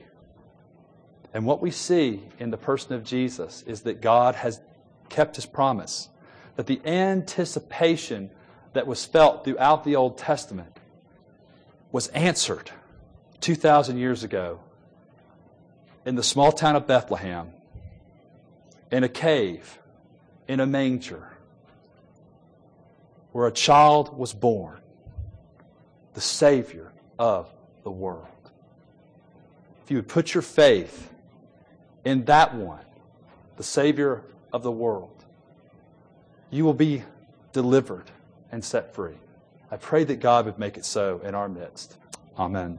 And 1.32 1.46
what 1.46 1.62
we 1.62 1.70
see 1.70 2.20
in 2.38 2.50
the 2.50 2.58
person 2.58 2.92
of 2.92 3.04
Jesus 3.04 3.64
is 3.66 3.80
that 3.82 4.02
God 4.02 4.34
has 4.34 4.60
kept 5.08 5.36
His 5.36 5.46
promise, 5.46 6.10
that 6.56 6.66
the 6.66 6.78
anticipation 6.84 8.30
that 8.74 8.86
was 8.86 9.06
felt 9.06 9.44
throughout 9.44 9.82
the 9.82 9.96
Old 9.96 10.18
Testament 10.18 10.76
was 11.90 12.08
answered 12.08 12.70
2,000 13.40 13.96
years 13.96 14.24
ago 14.24 14.60
in 16.04 16.16
the 16.16 16.22
small 16.22 16.52
town 16.52 16.76
of 16.76 16.86
Bethlehem 16.86 17.50
in 18.90 19.04
a 19.04 19.08
cave, 19.08 19.78
in 20.46 20.60
a 20.60 20.66
manger, 20.66 21.33
where 23.34 23.48
a 23.48 23.52
child 23.52 24.16
was 24.16 24.32
born, 24.32 24.78
the 26.12 26.20
Savior 26.20 26.92
of 27.18 27.52
the 27.82 27.90
world. 27.90 28.28
If 29.82 29.90
you 29.90 29.96
would 29.96 30.06
put 30.06 30.32
your 30.32 30.42
faith 30.42 31.12
in 32.04 32.24
that 32.26 32.54
one, 32.54 32.84
the 33.56 33.64
Savior 33.64 34.22
of 34.52 34.62
the 34.62 34.70
world, 34.70 35.24
you 36.50 36.64
will 36.64 36.74
be 36.74 37.02
delivered 37.52 38.08
and 38.52 38.64
set 38.64 38.94
free. 38.94 39.18
I 39.68 39.78
pray 39.78 40.04
that 40.04 40.20
God 40.20 40.46
would 40.46 40.60
make 40.60 40.76
it 40.76 40.84
so 40.84 41.20
in 41.24 41.34
our 41.34 41.48
midst. 41.48 41.96
Amen. 42.38 42.78